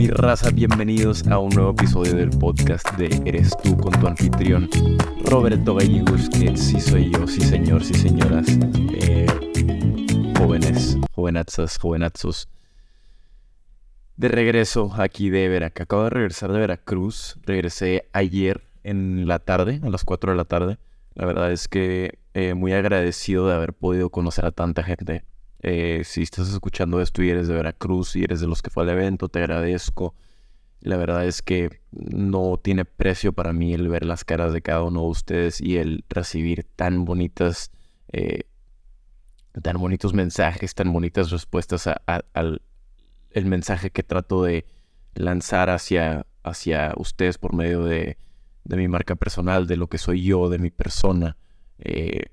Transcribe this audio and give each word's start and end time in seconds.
Mi 0.00 0.08
raza, 0.08 0.50
bienvenidos 0.50 1.26
a 1.26 1.38
un 1.38 1.50
nuevo 1.50 1.72
episodio 1.72 2.14
del 2.14 2.30
podcast 2.30 2.90
de 2.96 3.20
Eres 3.26 3.54
tú 3.62 3.76
con 3.76 3.92
tu 4.00 4.06
anfitrión, 4.06 4.66
Roberto 5.26 5.74
Gallegos, 5.74 6.30
que 6.30 6.56
sí 6.56 6.80
soy 6.80 7.10
yo, 7.10 7.26
sí 7.28 7.42
señor, 7.42 7.84
sí 7.84 7.92
señoras, 7.92 8.46
eh, 8.94 9.26
jóvenes, 10.38 10.96
jovenazas, 11.12 11.76
jovenazos. 11.76 12.48
De 14.16 14.28
regreso 14.28 14.90
aquí 14.96 15.28
de 15.28 15.50
Veracruz, 15.50 15.82
acabo 15.82 16.04
de 16.04 16.10
regresar 16.10 16.50
de 16.50 16.60
Veracruz, 16.60 17.38
regresé 17.42 18.08
ayer 18.14 18.62
en 18.84 19.28
la 19.28 19.38
tarde, 19.38 19.80
a 19.82 19.90
las 19.90 20.04
4 20.04 20.30
de 20.32 20.36
la 20.38 20.46
tarde. 20.46 20.78
La 21.12 21.26
verdad 21.26 21.52
es 21.52 21.68
que 21.68 22.18
eh, 22.32 22.54
muy 22.54 22.72
agradecido 22.72 23.48
de 23.48 23.54
haber 23.54 23.74
podido 23.74 24.08
conocer 24.08 24.46
a 24.46 24.50
tanta 24.50 24.82
gente 24.82 25.24
eh, 25.62 26.02
si 26.04 26.22
estás 26.22 26.48
escuchando 26.50 27.00
esto 27.00 27.22
y 27.22 27.30
eres 27.30 27.48
de 27.48 27.54
Veracruz 27.54 28.16
y 28.16 28.24
eres 28.24 28.40
de 28.40 28.46
los 28.46 28.62
que 28.62 28.70
fue 28.70 28.82
al 28.84 28.90
evento, 28.90 29.28
te 29.28 29.40
agradezco. 29.40 30.14
La 30.80 30.96
verdad 30.96 31.26
es 31.26 31.42
que 31.42 31.80
no 31.90 32.58
tiene 32.62 32.84
precio 32.84 33.32
para 33.32 33.52
mí 33.52 33.74
el 33.74 33.88
ver 33.88 34.06
las 34.06 34.24
caras 34.24 34.52
de 34.52 34.62
cada 34.62 34.82
uno 34.82 35.02
de 35.02 35.08
ustedes 35.08 35.60
y 35.60 35.76
el 35.76 36.04
recibir 36.08 36.66
tan 36.76 37.04
bonitas, 37.04 37.70
eh, 38.12 38.44
tan 39.62 39.76
bonitos 39.78 40.14
mensajes, 40.14 40.74
tan 40.74 40.92
bonitas 40.92 41.30
respuestas 41.30 41.86
al 42.06 42.62
el 43.30 43.46
mensaje 43.46 43.90
que 43.90 44.02
trato 44.02 44.42
de 44.42 44.66
lanzar 45.14 45.70
hacia, 45.70 46.26
hacia 46.42 46.92
ustedes 46.96 47.38
por 47.38 47.54
medio 47.54 47.84
de, 47.84 48.18
de 48.64 48.76
mi 48.76 48.88
marca 48.88 49.14
personal, 49.14 49.66
de 49.66 49.76
lo 49.76 49.88
que 49.88 49.98
soy 49.98 50.22
yo, 50.22 50.48
de 50.48 50.58
mi 50.58 50.70
persona. 50.70 51.36
Eh, 51.78 52.26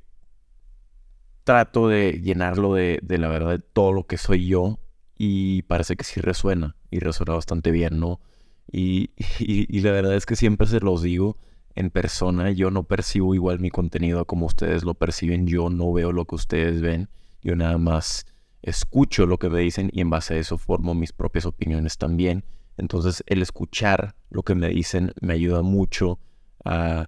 trato 1.48 1.88
de 1.88 2.20
llenarlo 2.22 2.74
de, 2.74 3.00
la 3.08 3.30
verdad 3.30 3.52
de 3.52 3.60
todo 3.60 3.94
lo 3.94 4.06
que 4.06 4.18
soy 4.18 4.48
yo 4.48 4.80
y 5.18 5.62
parece 5.62 5.96
que 5.96 6.04
sí 6.04 6.20
resuena 6.20 6.76
y 6.92 7.00
resuena 7.00 7.36
bastante 7.36 7.72
bien, 7.72 8.00
¿no? 8.00 8.20
Y, 8.70 9.12
y, 9.40 9.80
la 9.80 9.94
verdad 9.94 10.14
es 10.14 10.26
que 10.26 10.36
siempre 10.36 10.68
se 10.68 10.82
los 10.82 11.02
digo 11.02 11.38
en 11.74 11.90
persona, 11.90 12.52
yo 12.52 12.70
no 12.70 12.84
percibo 12.84 13.34
igual 13.34 13.62
mi 13.62 13.70
contenido 13.70 14.26
como 14.26 14.46
ustedes 14.46 14.84
lo 14.84 14.94
perciben, 14.94 15.48
yo 15.48 15.70
no 15.70 15.94
veo 15.94 16.12
lo 16.12 16.26
que 16.26 16.36
ustedes 16.36 16.82
ven, 16.82 17.08
yo 17.42 17.56
nada 17.56 17.78
más 17.78 18.26
escucho 18.62 19.26
lo 19.26 19.40
que 19.40 19.50
me 19.50 19.62
dicen 19.62 19.90
y 19.94 20.02
en 20.02 20.10
base 20.10 20.34
a 20.34 20.38
eso 20.38 20.58
formo 20.58 20.96
mis 20.96 21.14
propias 21.14 21.46
opiniones 21.46 21.98
también. 21.98 22.44
Entonces 22.76 23.24
el 23.26 23.42
escuchar 23.42 24.16
lo 24.30 24.44
que 24.44 24.54
me 24.54 24.68
dicen 24.68 25.14
me 25.22 25.36
ayuda 25.36 25.62
mucho 25.62 26.20
a 26.66 27.08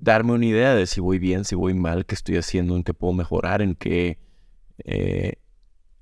darme 0.00 0.32
una 0.32 0.46
idea 0.46 0.74
de 0.74 0.86
si 0.86 1.00
voy 1.00 1.18
bien, 1.18 1.44
si 1.44 1.54
voy 1.54 1.74
mal, 1.74 2.06
qué 2.06 2.14
estoy 2.14 2.36
haciendo, 2.36 2.76
en 2.76 2.84
qué 2.84 2.94
puedo 2.94 3.12
mejorar, 3.12 3.62
en 3.62 3.74
qué, 3.74 4.18
eh, 4.84 5.34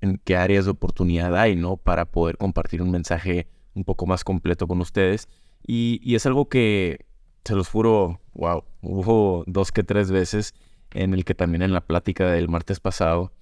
en 0.01 0.19
qué 0.23 0.35
áreas 0.37 0.65
de 0.65 0.71
oportunidad 0.71 1.35
hay, 1.37 1.55
¿no? 1.55 1.77
Para 1.77 2.05
poder 2.05 2.37
compartir 2.37 2.81
un 2.81 2.91
mensaje 2.91 3.47
un 3.73 3.83
poco 3.83 4.05
más 4.05 4.23
completo 4.23 4.67
con 4.67 4.81
ustedes. 4.81 5.27
Y, 5.65 6.15
es 6.15 6.25
algo 6.25 6.49
que, 6.49 7.05
se 7.45 7.55
los 7.55 7.69
juro, 7.69 8.21
wow, 8.33 8.63
hubo 8.81 9.43
dos 9.47 9.71
que 9.71 9.83
tres 9.83 10.11
veces 10.11 10.53
en 10.91 11.13
el 11.13 11.25
que 11.25 11.35
también 11.35 11.61
en 11.61 11.73
la 11.73 11.81
plática 11.81 12.29
del 12.31 12.49
martes 12.49 12.79
pasado, 12.79 13.33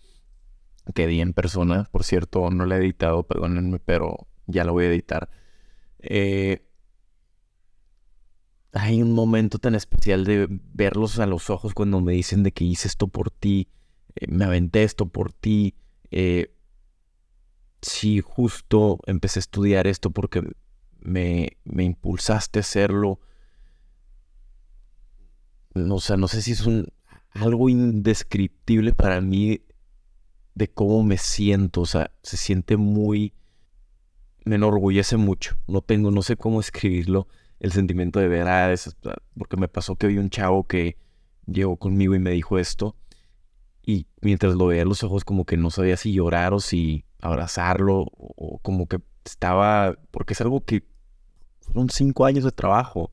que 0.94 1.08
di 1.08 1.22
en 1.22 1.34
persona, 1.34 1.88
por 1.92 2.04
cierto, 2.04 2.50
no 2.52 2.66
la 2.66 2.78
he 2.78 2.80
editado, 2.80 3.24
perdónenme, 3.24 3.80
pero 3.80 4.28
ya 4.48 4.64
la 4.64 4.72
voy 4.72 4.86
a 4.86 4.90
editar. 4.90 5.30
Eh, 6.00 6.65
hay 8.76 9.02
un 9.02 9.14
momento 9.14 9.58
tan 9.58 9.74
especial 9.74 10.26
de 10.26 10.48
verlos 10.50 11.20
a 11.20 11.26
los 11.26 11.50
ojos 11.50 11.74
cuando 11.74 12.02
me 12.02 12.12
dicen 12.12 12.44
de 12.44 12.52
que 12.52 12.66
hice 12.66 12.90
esto 12.90 13.08
por 13.08 13.32
ti, 13.32 13.70
eh, 14.16 14.28
me 14.28 14.44
aventé 14.44 14.84
esto 14.84 15.08
por 15.08 15.32
ti. 15.32 15.76
Eh, 16.12 16.54
sí, 17.82 18.20
justo 18.20 19.00
empecé 19.06 19.40
a 19.40 19.42
estudiar 19.42 19.88
esto 19.88 20.12
porque 20.12 20.44
me, 21.00 21.58
me 21.64 21.86
impulsaste 21.86 22.60
a 22.60 22.62
hacerlo. 22.62 23.22
O 25.74 26.00
sea, 26.02 26.18
no 26.18 26.28
sé 26.28 26.42
si 26.42 26.52
es 26.52 26.66
un, 26.66 26.90
algo 27.32 27.70
indescriptible 27.70 28.92
para 28.92 29.22
mí 29.22 29.62
de 30.54 30.70
cómo 30.70 31.02
me 31.02 31.18
siento. 31.18 31.82
O 31.82 31.86
sea, 31.86 32.12
se 32.24 32.36
siente 32.36 32.76
muy... 32.76 33.34
Me 34.44 34.56
enorgullece 34.56 35.16
mucho. 35.16 35.56
No 35.66 35.82
tengo, 35.82 36.12
no 36.12 36.22
sé 36.22 36.36
cómo 36.36 36.60
escribirlo 36.60 37.30
el 37.60 37.72
sentimiento 37.72 38.20
de 38.20 38.28
ver, 38.28 38.48
a 38.48 38.74
porque 39.38 39.58
me 39.58 39.68
pasó 39.68 39.96
que 39.96 40.08
vi 40.08 40.18
un 40.18 40.30
chavo 40.30 40.68
que 40.68 40.98
llegó 41.46 41.78
conmigo 41.78 42.16
y 42.16 42.20
me 42.20 42.32
dijo 42.32 42.60
esto. 42.60 42.96
Y 43.86 44.08
mientras 44.22 44.56
lo 44.56 44.68
veía 44.68 44.82
en 44.82 44.90
los 44.90 45.04
ojos, 45.04 45.24
como 45.24 45.46
que 45.46 45.58
no 45.58 45.70
sabía 45.70 45.98
si 45.98 46.12
llorar 46.12 46.54
o 46.54 46.60
si 46.60 47.06
abrazarlo, 47.22 48.06
o, 48.16 48.60
como 48.62 48.88
que 48.88 49.00
estaba, 49.24 49.98
porque 50.12 50.34
es 50.34 50.42
algo 50.42 50.64
que 50.66 50.84
fueron 51.62 51.90
cinco 51.90 52.26
años 52.26 52.44
de 52.44 52.52
trabajo 52.52 53.12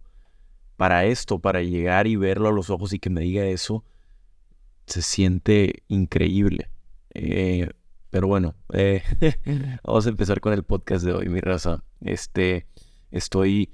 para 0.77 1.05
esto, 1.05 1.39
para 1.39 1.63
llegar 1.63 2.07
y 2.07 2.17
verlo 2.17 2.49
a 2.49 2.53
los 2.53 2.71
ojos 2.71 2.93
y 2.93 2.99
que 2.99 3.11
me 3.11 3.21
diga 3.21 3.45
eso, 3.45 3.85
se 4.87 5.03
siente 5.03 5.85
increíble. 5.89 6.71
Eh, 7.15 7.71
pero 8.11 8.27
bueno, 8.29 8.55
eh, 8.73 9.03
vamos 9.85 10.07
a 10.07 10.11
empezar 10.11 10.41
con 10.41 10.53
el 10.53 10.65
podcast 10.65 11.05
de 11.05 11.13
hoy, 11.13 11.29
mi 11.29 11.41
raza. 11.41 11.83
Este, 12.01 12.67
estoy 13.11 13.73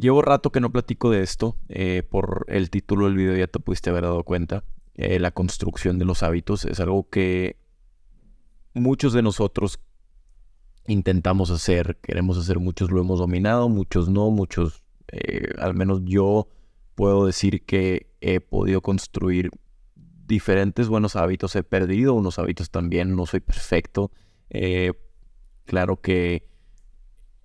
Llevo 0.00 0.22
rato 0.22 0.50
que 0.50 0.60
no 0.60 0.72
platico 0.72 1.10
de 1.10 1.22
esto. 1.22 1.58
Eh, 1.68 2.02
por 2.08 2.46
el 2.48 2.70
título 2.70 3.04
del 3.04 3.16
video 3.16 3.36
ya 3.36 3.48
te 3.48 3.58
pudiste 3.58 3.90
haber 3.90 4.04
dado 4.04 4.24
cuenta. 4.24 4.64
Eh, 4.94 5.18
la 5.20 5.30
construcción 5.30 5.98
de 5.98 6.06
los 6.06 6.22
hábitos 6.22 6.64
es 6.64 6.80
algo 6.80 7.10
que 7.10 7.58
muchos 8.72 9.12
de 9.12 9.20
nosotros 9.20 9.78
intentamos 10.86 11.50
hacer, 11.50 11.98
queremos 12.00 12.38
hacer, 12.38 12.58
muchos 12.60 12.90
lo 12.90 13.02
hemos 13.02 13.18
dominado, 13.18 13.68
muchos 13.68 14.08
no, 14.08 14.30
muchos, 14.30 14.82
eh, 15.12 15.50
al 15.58 15.74
menos 15.74 16.00
yo 16.04 16.48
puedo 16.94 17.26
decir 17.26 17.66
que 17.66 18.10
he 18.22 18.40
podido 18.40 18.80
construir 18.80 19.50
diferentes 20.26 20.88
buenos 20.88 21.14
hábitos, 21.14 21.54
he 21.56 21.62
perdido 21.62 22.14
unos 22.14 22.38
hábitos 22.38 22.70
también, 22.70 23.14
no 23.14 23.26
soy 23.26 23.40
perfecto. 23.40 24.10
claro 25.66 26.00
que 26.00 26.48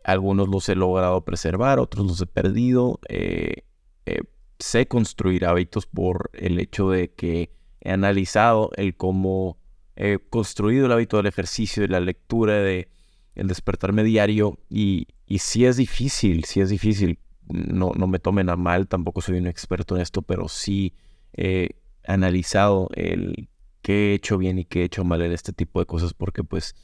algunos 0.06 0.48
los 0.48 0.70
he 0.70 0.76
logrado 0.76 1.26
preservar, 1.26 1.80
otros 1.80 2.06
los 2.06 2.22
he 2.22 2.28
perdido. 2.28 3.00
Eh, 3.10 3.64
eh, 4.06 4.22
sé 4.60 4.88
construir 4.88 5.46
hábitos 5.46 5.88
por 5.88 6.30
el 6.34 6.60
hecho 6.60 6.92
de 6.92 7.12
que 7.12 7.52
he 7.82 7.92
analizado 7.92 8.70
el 8.78 8.96
cómo 8.96 9.58
he 9.96 10.20
construido 10.30 10.86
el 10.86 10.92
hábito 10.92 11.18
del 11.18 11.26
ejercicio, 11.26 11.82
de 11.82 11.90
la 11.90 12.00
lectura, 12.00 12.54
de 12.54 12.88
el 13.34 13.48
despertarme 13.48 14.04
diario. 14.04 14.60
Y, 14.70 15.08
y 15.26 15.40
sí 15.40 15.66
es 15.66 15.78
difícil, 15.78 16.46
sí 16.46 16.62
es 16.62 16.70
difícil. 16.70 17.18
No, 17.48 17.92
no 17.96 18.06
me 18.06 18.20
tomen 18.20 18.50
a 18.50 18.56
mal, 18.56 18.88
tampoco 18.88 19.22
soy 19.22 19.40
un 19.40 19.48
experto 19.48 19.96
en 19.96 20.04
esto, 20.04 20.22
pero 20.22 20.48
sí 20.50 20.94
he 21.34 21.78
analizado 22.06 22.90
el 22.94 23.50
qué 23.82 24.12
he 24.12 24.14
hecho 24.14 24.38
bien 24.38 24.60
y 24.60 24.66
qué 24.66 24.82
he 24.82 24.86
hecho 24.86 25.04
mal 25.04 25.24
en 25.24 25.32
este 25.32 25.52
tipo 25.52 25.80
de 25.80 25.88
cosas, 25.88 26.14
porque 26.14 26.44
pues 26.44 26.76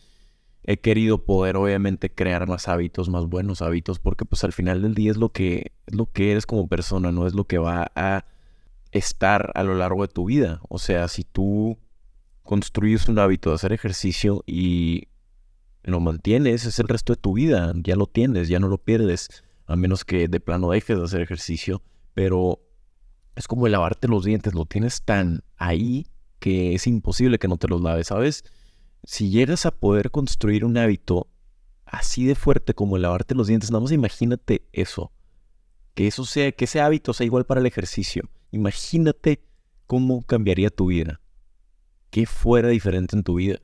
he 0.64 0.78
querido 0.78 1.26
poder 1.26 1.58
obviamente 1.58 2.14
crear 2.14 2.48
más 2.48 2.68
hábitos, 2.68 3.10
más 3.10 3.26
buenos 3.26 3.62
hábitos, 3.62 4.00
porque 4.00 4.26
pues 4.26 4.44
al 4.44 4.54
final 4.54 4.82
del 4.82 4.94
día 4.94 5.12
es 5.12 5.18
lo 5.18 5.30
que, 5.30 5.72
es 5.88 5.96
lo 5.96 6.06
que 6.12 6.32
eres 6.32 6.46
como 6.46 6.68
persona, 6.68 7.12
no 7.12 7.26
es 7.26 7.34
lo 7.34 7.46
que 7.46 7.58
va 7.58 7.92
a 7.96 8.26
estar 8.92 9.52
a 9.56 9.64
lo 9.64 9.76
largo 9.76 10.06
de 10.06 10.14
tu 10.14 10.26
vida. 10.26 10.62
O 10.70 10.78
sea, 10.78 11.08
si 11.08 11.24
tú 11.24 11.78
construyes 12.44 13.08
un 13.08 13.20
hábito 13.20 13.50
de 13.50 13.56
hacer 13.56 13.74
ejercicio 13.74 14.44
y 14.46 15.08
lo 15.84 16.00
mantienes, 16.00 16.66
es 16.66 16.80
el 16.80 16.88
resto 16.88 17.14
de 17.14 17.22
tu 17.22 17.34
vida, 17.34 17.74
ya 17.78 17.96
lo 17.96 18.06
tienes, 18.06 18.48
ya 18.48 18.60
no 18.60 18.68
lo 18.68 18.78
pierdes, 18.78 19.44
a 19.66 19.76
menos 19.76 20.06
que 20.06 20.28
de 20.28 20.40
plano 20.40 20.70
dejes 20.72 20.98
de 20.98 21.04
hacer 21.04 21.22
ejercicio, 21.22 21.82
pero 22.14 22.60
es 23.36 23.48
como 23.48 23.68
lavarte 23.68 24.08
los 24.08 24.26
dientes, 24.26 24.54
lo 24.54 24.66
tienes 24.66 25.02
tan 25.02 25.44
ahí 25.58 26.06
que 26.40 26.76
es 26.76 26.88
imposible 26.88 27.40
que 27.40 27.48
no 27.48 27.58
te 27.58 27.68
los 27.68 27.82
laves, 27.82 28.08
¿sabes? 28.08 28.44
Si 29.04 29.30
llegas 29.30 29.66
a 29.66 29.72
poder 29.72 30.12
construir 30.12 30.66
un 30.66 30.78
hábito 30.78 31.28
así 31.86 32.26
de 32.26 32.36
fuerte 32.36 32.74
como 32.74 32.98
lavarte 32.98 33.36
los 33.36 33.48
dientes, 33.48 33.72
nada 33.72 33.82
más 33.82 33.92
imagínate 33.92 34.68
eso. 34.72 35.12
Que 35.94 36.08
eso 36.08 36.26
sea, 36.26 36.52
que 36.52 36.66
ese 36.66 36.80
hábito 36.80 37.14
sea 37.14 37.26
igual 37.26 37.46
para 37.46 37.60
el 37.60 37.68
ejercicio. 37.68 38.30
Imagínate 38.52 39.44
cómo 39.88 40.22
cambiaría 40.22 40.70
tu 40.70 40.88
vida. 40.88 41.20
¿Qué 42.10 42.26
fuera 42.26 42.70
diferente 42.70 43.16
en 43.16 43.24
tu 43.24 43.36
vida? 43.36 43.60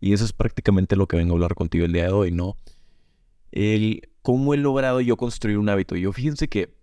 Y 0.00 0.12
eso 0.12 0.24
es 0.24 0.32
prácticamente 0.32 0.96
lo 0.96 1.08
que 1.08 1.16
vengo 1.16 1.32
a 1.32 1.36
hablar 1.36 1.54
contigo 1.54 1.84
el 1.84 1.92
día 1.92 2.04
de 2.04 2.12
hoy, 2.12 2.30
¿no? 2.30 2.58
El 3.50 4.08
cómo 4.22 4.54
he 4.54 4.56
logrado 4.56 5.00
yo 5.00 5.16
construir 5.16 5.58
un 5.58 5.68
hábito. 5.68 5.96
Yo 5.96 6.12
fíjense 6.12 6.48
que 6.48 6.76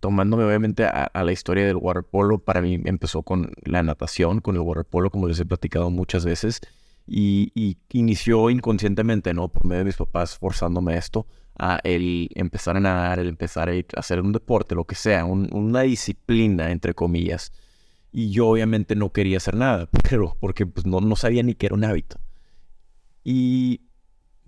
tomándome 0.00 0.44
obviamente 0.44 0.84
a, 0.84 1.10
la 1.14 1.32
historia 1.32 1.66
del 1.66 1.76
waterpolo, 1.76 2.38
para 2.38 2.60
mí 2.60 2.80
empezó 2.84 3.22
con 3.22 3.52
la 3.64 3.82
natación, 3.82 4.40
con 4.40 4.56
el 4.56 4.62
waterpolo, 4.62 5.10
como 5.10 5.28
les 5.28 5.40
he 5.40 5.46
platicado 5.46 5.90
muchas 5.90 6.24
veces, 6.24 6.60
y, 7.06 7.78
inició 7.90 8.50
inconscientemente, 8.50 9.34
¿no? 9.34 9.48
Por 9.48 9.66
medio 9.66 9.80
de 9.80 9.86
mis 9.86 9.96
papás 9.96 10.38
forzándome 10.38 10.96
esto, 10.96 11.26
a 11.58 11.80
el 11.84 12.28
empezar 12.34 12.76
a 12.76 12.80
nadar, 12.80 13.18
el 13.18 13.28
empezar 13.28 13.68
a, 13.68 13.72
hacer 13.96 14.20
un 14.20 14.32
deporte, 14.32 14.74
lo 14.74 14.84
que 14.84 14.94
sea, 14.94 15.24
una 15.24 15.82
disciplina, 15.82 16.70
entre 16.70 16.94
comillas. 16.94 17.52
Y 18.12 18.30
yo 18.30 18.48
obviamente 18.48 18.94
no 18.94 19.12
quería 19.12 19.38
hacer 19.38 19.56
nada, 19.56 19.88
pero 20.10 20.36
porque 20.40 20.66
pues, 20.66 20.86
no, 20.86 21.00
no 21.00 21.16
sabía 21.16 21.42
ni 21.42 21.54
que 21.54 21.66
era 21.66 21.74
un 21.74 21.84
hábito. 21.84 22.20
Y 23.24 23.82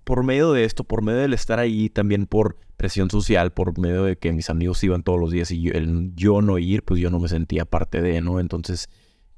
por 0.05 0.23
medio 0.23 0.53
de 0.53 0.65
esto, 0.65 0.85
por 0.85 1.03
medio 1.03 1.21
del 1.21 1.33
estar 1.33 1.59
ahí, 1.59 1.89
también 1.89 2.27
por 2.27 2.59
presión 2.77 3.11
social, 3.11 3.53
por 3.53 3.79
medio 3.79 4.05
de 4.05 4.17
que 4.17 4.33
mis 4.33 4.51
amigos 4.51 4.83
iban 4.85 5.03
todos 5.03 5.19
los 5.19 5.31
días 5.31 5.51
y 5.51 5.63
yo, 5.63 5.73
el 5.73 6.13
yo 6.15 6.43
no 6.43 6.59
ir, 6.59 6.85
pues 6.85 7.01
yo 7.01 7.11
no 7.11 7.19
me 7.19 7.29
sentía 7.29 7.65
parte 7.65 8.03
de, 8.03 8.21
¿no? 8.21 8.41
Entonces 8.41 8.89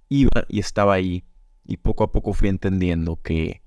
iba 0.08 0.44
y 0.48 0.58
estaba 0.58 0.94
ahí 0.94 1.24
y 1.64 1.78
poco 1.78 2.04
a 2.04 2.12
poco 2.12 2.32
fui 2.32 2.48
entendiendo 2.48 3.20
que 3.22 3.62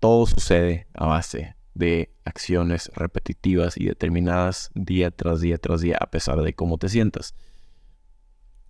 todo 0.00 0.26
sucede 0.26 0.86
a 0.94 1.06
base 1.06 1.56
de 1.74 2.14
acciones 2.24 2.90
repetitivas 2.94 3.76
y 3.76 3.86
determinadas 3.86 4.70
día 4.74 5.10
tras 5.10 5.40
día 5.40 5.58
tras 5.58 5.80
día, 5.80 5.96
a 6.00 6.10
pesar 6.10 6.40
de 6.42 6.54
cómo 6.54 6.78
te 6.78 6.88
sientas. 6.88 7.34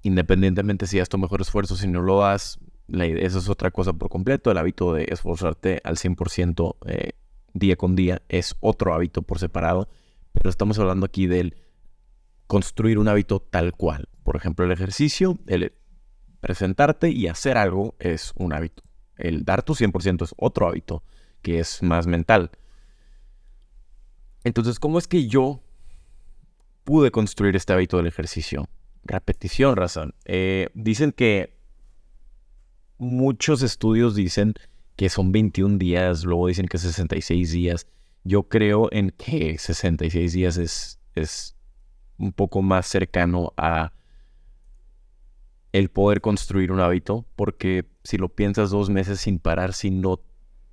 Independientemente 0.03 0.87
si 0.87 0.99
das 0.99 1.09
tu 1.09 1.19
mejor 1.19 1.41
esfuerzo, 1.41 1.77
si 1.77 1.87
no 1.89 2.03
lo 2.03 2.21
das, 2.21 2.59
la 2.87 3.07
eso 3.07 3.39
es 3.39 3.49
otra 3.49 3.71
cosa 3.71 3.93
por 3.93 4.09
completo. 4.09 4.51
El 4.51 4.59
hábito 4.59 4.93
de 4.93 5.07
esforzarte 5.11 5.81
al 5.85 5.97
100% 5.97 6.77
eh, 6.87 7.13
día 7.55 7.77
con 7.77 7.97
día 7.97 8.23
es 8.29 8.57
otro 8.61 8.95
hábito 8.95 9.23
por 9.23 9.39
separado. 9.39 9.89
Pero 10.33 10.51
estamos 10.51 10.79
hablando 10.79 11.07
aquí 11.07 11.27
del 11.27 11.57
construir 12.47 12.99
un 12.99 13.09
hábito 13.09 13.41
tal 13.41 13.73
cual. 13.73 14.09
Por 14.23 14.37
ejemplo, 14.37 14.65
el 14.65 14.73
ejercicio, 14.73 15.39
el 15.47 15.73
presentarte 16.41 17.11
y 17.11 17.29
hacer 17.29 17.57
algo 17.57 17.95
es 17.99 18.33
un 18.37 18.53
hábito. 18.53 18.83
El 19.17 19.45
dar 19.45 19.63
tu 19.63 19.75
100% 19.75 20.25
es 20.25 20.35
otro 20.37 20.69
hábito 20.69 21.03
que 21.43 21.59
es 21.59 21.83
más 21.83 22.07
mental. 22.07 22.51
Entonces, 24.45 24.79
¿cómo 24.79 24.99
es 24.99 25.07
que 25.07 25.27
yo 25.27 25.61
pude 26.85 27.11
construir 27.11 27.57
este 27.57 27.73
hábito 27.73 27.99
del 27.99 28.07
ejercicio? 28.07 28.69
Repetición, 29.05 29.77
razón. 29.77 30.15
Eh, 30.25 30.69
dicen 30.75 31.13
que 31.13 31.59
muchos 32.99 33.63
estudios 33.63 34.15
dicen 34.15 34.55
que 35.01 35.09
son 35.09 35.33
21 35.33 35.79
días, 35.79 36.25
luego 36.25 36.49
dicen 36.49 36.69
que 36.69 36.77
66 36.77 37.53
días. 37.53 37.87
Yo 38.23 38.43
creo 38.51 38.91
en 38.93 39.09
que 39.09 39.57
66 39.57 40.35
días 40.35 40.59
es, 40.59 41.01
es 41.15 41.57
un 42.19 42.35
poco 42.35 42.61
más 42.61 42.87
cercano 42.87 43.55
a 43.57 43.95
el 45.73 45.89
poder 45.89 46.21
construir 46.21 46.71
un 46.71 46.81
hábito, 46.81 47.25
porque 47.35 47.89
si 48.05 48.19
lo 48.19 48.29
piensas 48.29 48.69
dos 48.69 48.91
meses 48.91 49.21
sin 49.21 49.39
parar, 49.39 49.73
si 49.73 49.91
no 49.91 50.21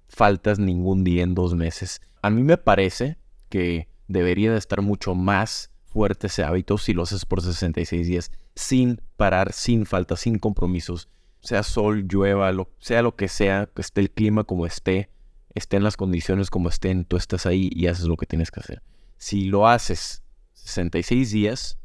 faltas 0.10 0.60
ningún 0.60 1.06
día 1.06 1.24
en 1.24 1.34
dos 1.34 1.56
meses, 1.56 2.02
a 2.22 2.30
mí 2.30 2.44
me 2.44 2.58
parece 2.58 3.16
que 3.48 3.88
debería 4.10 4.52
de 4.52 4.58
estar 4.58 4.82
mucho 4.82 5.16
más 5.16 5.72
fuerte 5.86 6.28
ese 6.28 6.44
hábito 6.44 6.78
si 6.78 6.92
lo 6.92 7.04
haces 7.04 7.24
por 7.24 7.42
66 7.42 8.06
días, 8.06 8.32
sin 8.56 9.00
parar, 9.16 9.54
sin 9.54 9.86
falta, 9.86 10.18
sin 10.18 10.38
compromisos, 10.38 11.08
sea 11.42 11.64
sol, 11.64 12.08
llueva, 12.08 12.52
lo, 12.52 12.70
sea 12.80 13.02
lo 13.02 13.16
que 13.16 13.28
sea, 13.28 13.70
que 13.74 13.82
esté 13.82 14.02
el 14.02 14.12
clima 14.12 14.44
como 14.44 14.66
esté, 14.66 15.10
estén 15.54 15.84
las 15.84 15.98
condiciones 15.98 16.50
como 16.50 16.70
estén, 16.70 17.06
tú 17.06 17.18
estás 17.18 17.46
ahí 17.46 17.70
y 17.74 17.88
haces 17.88 18.06
lo 18.06 18.18
que 18.18 18.26
tienes 18.26 18.52
que 18.52 18.60
hacer. 18.60 18.82
Si 19.18 19.46
lo 19.46 19.68
haces 19.68 20.24
66 20.54 21.32
días, 21.32 21.80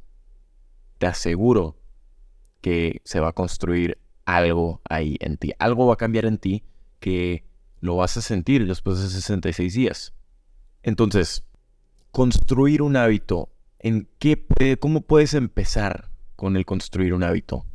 te 0.98 1.06
aseguro 1.06 1.78
que 2.60 3.00
se 3.04 3.20
va 3.20 3.28
a 3.28 3.32
construir 3.32 3.98
algo 4.24 4.80
ahí 4.88 5.16
en 5.20 5.36
ti. 5.36 5.52
Algo 5.58 5.86
va 5.86 5.94
a 5.94 5.98
cambiar 5.98 6.26
en 6.26 6.38
ti 6.38 6.64
que 7.00 7.44
lo 7.80 7.96
vas 7.96 8.16
a 8.16 8.22
sentir 8.22 8.66
después 8.66 9.00
de 9.00 9.08
66 9.08 9.74
días. 9.74 10.14
Entonces, 10.82 11.44
construir 12.10 12.82
un 12.82 12.96
hábito, 12.96 13.50
¿en 13.78 14.08
qué 14.18 14.46
¿cómo 14.78 15.00
puedes 15.00 15.34
empezar 15.34 16.10
con 16.36 16.56
el 16.56 16.64
construir 16.64 17.14
un 17.14 17.24
hábito? 17.24 17.66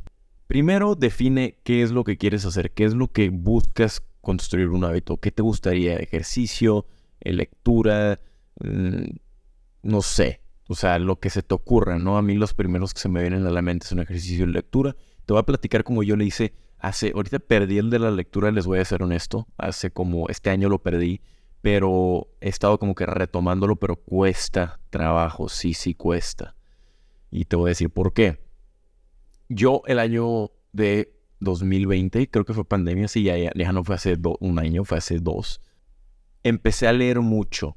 Primero 0.48 0.94
define 0.94 1.58
qué 1.62 1.82
es 1.82 1.90
lo 1.90 2.04
que 2.04 2.16
quieres 2.16 2.46
hacer, 2.46 2.72
qué 2.72 2.84
es 2.84 2.94
lo 2.94 3.12
que 3.12 3.28
buscas 3.28 4.02
construir 4.22 4.68
un 4.68 4.82
hábito, 4.82 5.18
qué 5.18 5.30
te 5.30 5.42
gustaría, 5.42 5.96
ejercicio, 5.96 6.86
lectura, 7.20 8.18
mm, 8.60 9.10
no 9.82 10.00
sé, 10.00 10.40
o 10.66 10.74
sea, 10.74 10.98
lo 10.98 11.20
que 11.20 11.28
se 11.28 11.42
te 11.42 11.54
ocurra, 11.54 11.98
¿no? 11.98 12.16
A 12.16 12.22
mí 12.22 12.34
los 12.34 12.54
primeros 12.54 12.94
que 12.94 13.00
se 13.00 13.10
me 13.10 13.20
vienen 13.20 13.46
a 13.46 13.50
la 13.50 13.60
mente 13.60 13.86
son 13.86 14.00
ejercicio 14.00 14.46
y 14.46 14.52
lectura. 14.52 14.96
Te 15.26 15.34
voy 15.34 15.40
a 15.40 15.46
platicar 15.46 15.84
como 15.84 16.02
yo 16.02 16.16
le 16.16 16.24
hice 16.24 16.54
hace, 16.78 17.12
ahorita 17.14 17.40
perdí 17.40 17.76
el 17.76 17.90
de 17.90 17.98
la 17.98 18.10
lectura, 18.10 18.50
les 18.50 18.64
voy 18.64 18.78
a 18.78 18.84
ser 18.86 19.02
honesto, 19.02 19.48
hace 19.58 19.90
como, 19.90 20.30
este 20.30 20.48
año 20.48 20.70
lo 20.70 20.82
perdí, 20.82 21.20
pero 21.60 22.28
he 22.40 22.48
estado 22.48 22.78
como 22.78 22.94
que 22.94 23.04
retomándolo, 23.04 23.76
pero 23.76 23.96
cuesta 23.96 24.80
trabajo, 24.88 25.50
sí, 25.50 25.74
sí 25.74 25.92
cuesta. 25.92 26.54
Y 27.30 27.44
te 27.44 27.56
voy 27.56 27.68
a 27.68 27.72
decir 27.72 27.90
por 27.90 28.14
qué. 28.14 28.47
Yo 29.48 29.82
el 29.86 29.98
año 29.98 30.50
de 30.72 31.14
2020, 31.40 32.30
creo 32.30 32.44
que 32.44 32.54
fue 32.54 32.64
pandemia, 32.64 33.08
sí, 33.08 33.22
ya, 33.22 33.36
ya, 33.36 33.72
no 33.72 33.84
fue 33.84 33.94
hace 33.94 34.16
un 34.40 34.58
año, 34.58 34.84
fue 34.84 34.98
hace 34.98 35.18
dos. 35.18 35.60
Empecé 36.42 36.86
a 36.86 36.92
leer 36.92 37.20
mucho, 37.20 37.76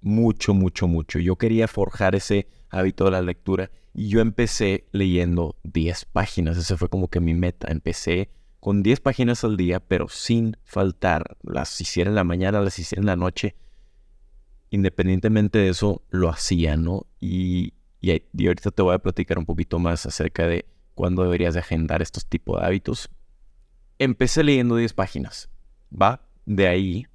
mucho, 0.00 0.54
mucho, 0.54 0.88
mucho. 0.88 1.18
Yo 1.18 1.36
quería 1.36 1.68
forjar 1.68 2.14
ese 2.14 2.48
hábito 2.70 3.04
de 3.04 3.10
la 3.10 3.22
lectura 3.22 3.70
y 3.92 4.08
yo 4.08 4.20
empecé 4.20 4.86
leyendo 4.92 5.56
10 5.64 6.06
páginas. 6.06 6.56
Ese 6.56 6.76
fue 6.76 6.88
como 6.88 7.08
que 7.08 7.20
mi 7.20 7.34
meta. 7.34 7.70
Empecé 7.70 8.30
con 8.60 8.82
10 8.82 9.00
páginas 9.00 9.44
al 9.44 9.56
día, 9.56 9.80
pero 9.80 10.08
sin 10.08 10.56
faltar. 10.64 11.36
Las 11.42 11.80
hiciera 11.80 12.10
en 12.10 12.16
la 12.16 12.24
mañana, 12.24 12.60
las 12.60 12.78
hiciera 12.78 13.00
en 13.00 13.06
la 13.06 13.16
noche. 13.16 13.56
Independientemente 14.70 15.58
de 15.58 15.68
eso, 15.68 16.02
lo 16.10 16.28
hacía, 16.28 16.76
¿no? 16.76 17.06
Y, 17.18 17.74
y, 18.00 18.22
y 18.32 18.46
ahorita 18.46 18.70
te 18.70 18.82
voy 18.82 18.94
a 18.94 18.98
platicar 19.00 19.38
un 19.38 19.46
poquito 19.46 19.78
más 19.78 20.06
acerca 20.06 20.46
de 20.46 20.66
cuándo 21.00 21.22
deberías 21.22 21.54
de 21.54 21.60
agendar 21.60 22.02
estos 22.02 22.26
tipos 22.26 22.60
de 22.60 22.66
hábitos. 22.66 23.08
Empecé 23.98 24.44
leyendo 24.44 24.76
10 24.76 24.92
páginas, 24.92 25.48
¿va? 25.90 26.28
De 26.44 26.68
ahí 26.68 27.06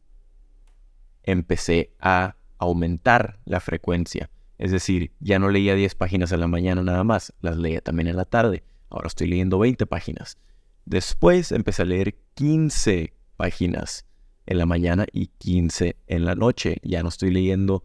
empecé 1.22 1.94
a 2.00 2.36
aumentar 2.58 3.40
la 3.46 3.60
frecuencia. 3.60 4.32
Es 4.58 4.72
decir, 4.72 5.12
ya 5.20 5.38
no 5.38 5.52
leía 5.52 5.76
10 5.76 5.94
páginas 5.94 6.32
en 6.32 6.40
la 6.40 6.48
mañana 6.48 6.82
nada 6.82 7.04
más, 7.04 7.32
las 7.42 7.58
leía 7.58 7.80
también 7.80 8.08
en 8.08 8.16
la 8.16 8.26
tarde. 8.26 8.64
Ahora 8.90 9.06
estoy 9.06 9.28
leyendo 9.28 9.60
20 9.60 9.86
páginas. 9.86 10.40
Después 10.86 11.52
empecé 11.52 11.84
a 11.84 11.86
leer 11.86 12.16
15 12.34 13.14
páginas 13.38 14.08
en 14.48 14.58
la 14.58 14.66
mañana 14.66 15.06
y 15.12 15.28
15 15.28 15.96
en 16.08 16.26
la 16.26 16.34
noche. 16.34 16.78
Ya 16.82 17.04
no 17.04 17.10
estoy 17.10 17.30
leyendo 17.30 17.84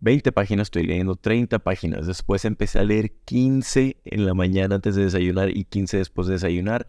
20 0.00 0.32
páginas, 0.32 0.66
estoy 0.66 0.84
leyendo 0.84 1.14
30 1.14 1.58
páginas. 1.58 2.06
Después 2.06 2.44
empecé 2.44 2.78
a 2.78 2.84
leer 2.84 3.12
15 3.24 3.98
en 4.04 4.26
la 4.26 4.34
mañana 4.34 4.76
antes 4.76 4.94
de 4.94 5.04
desayunar 5.04 5.54
y 5.54 5.64
15 5.64 5.98
después 5.98 6.26
de 6.26 6.34
desayunar, 6.34 6.88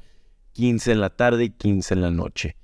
15 0.53 0.93
en 0.93 1.01
la 1.01 1.09
tarde 1.11 1.45
y 1.45 1.49
15 1.49 1.93
en 1.93 2.01
la 2.01 2.11
noche. 2.11 2.55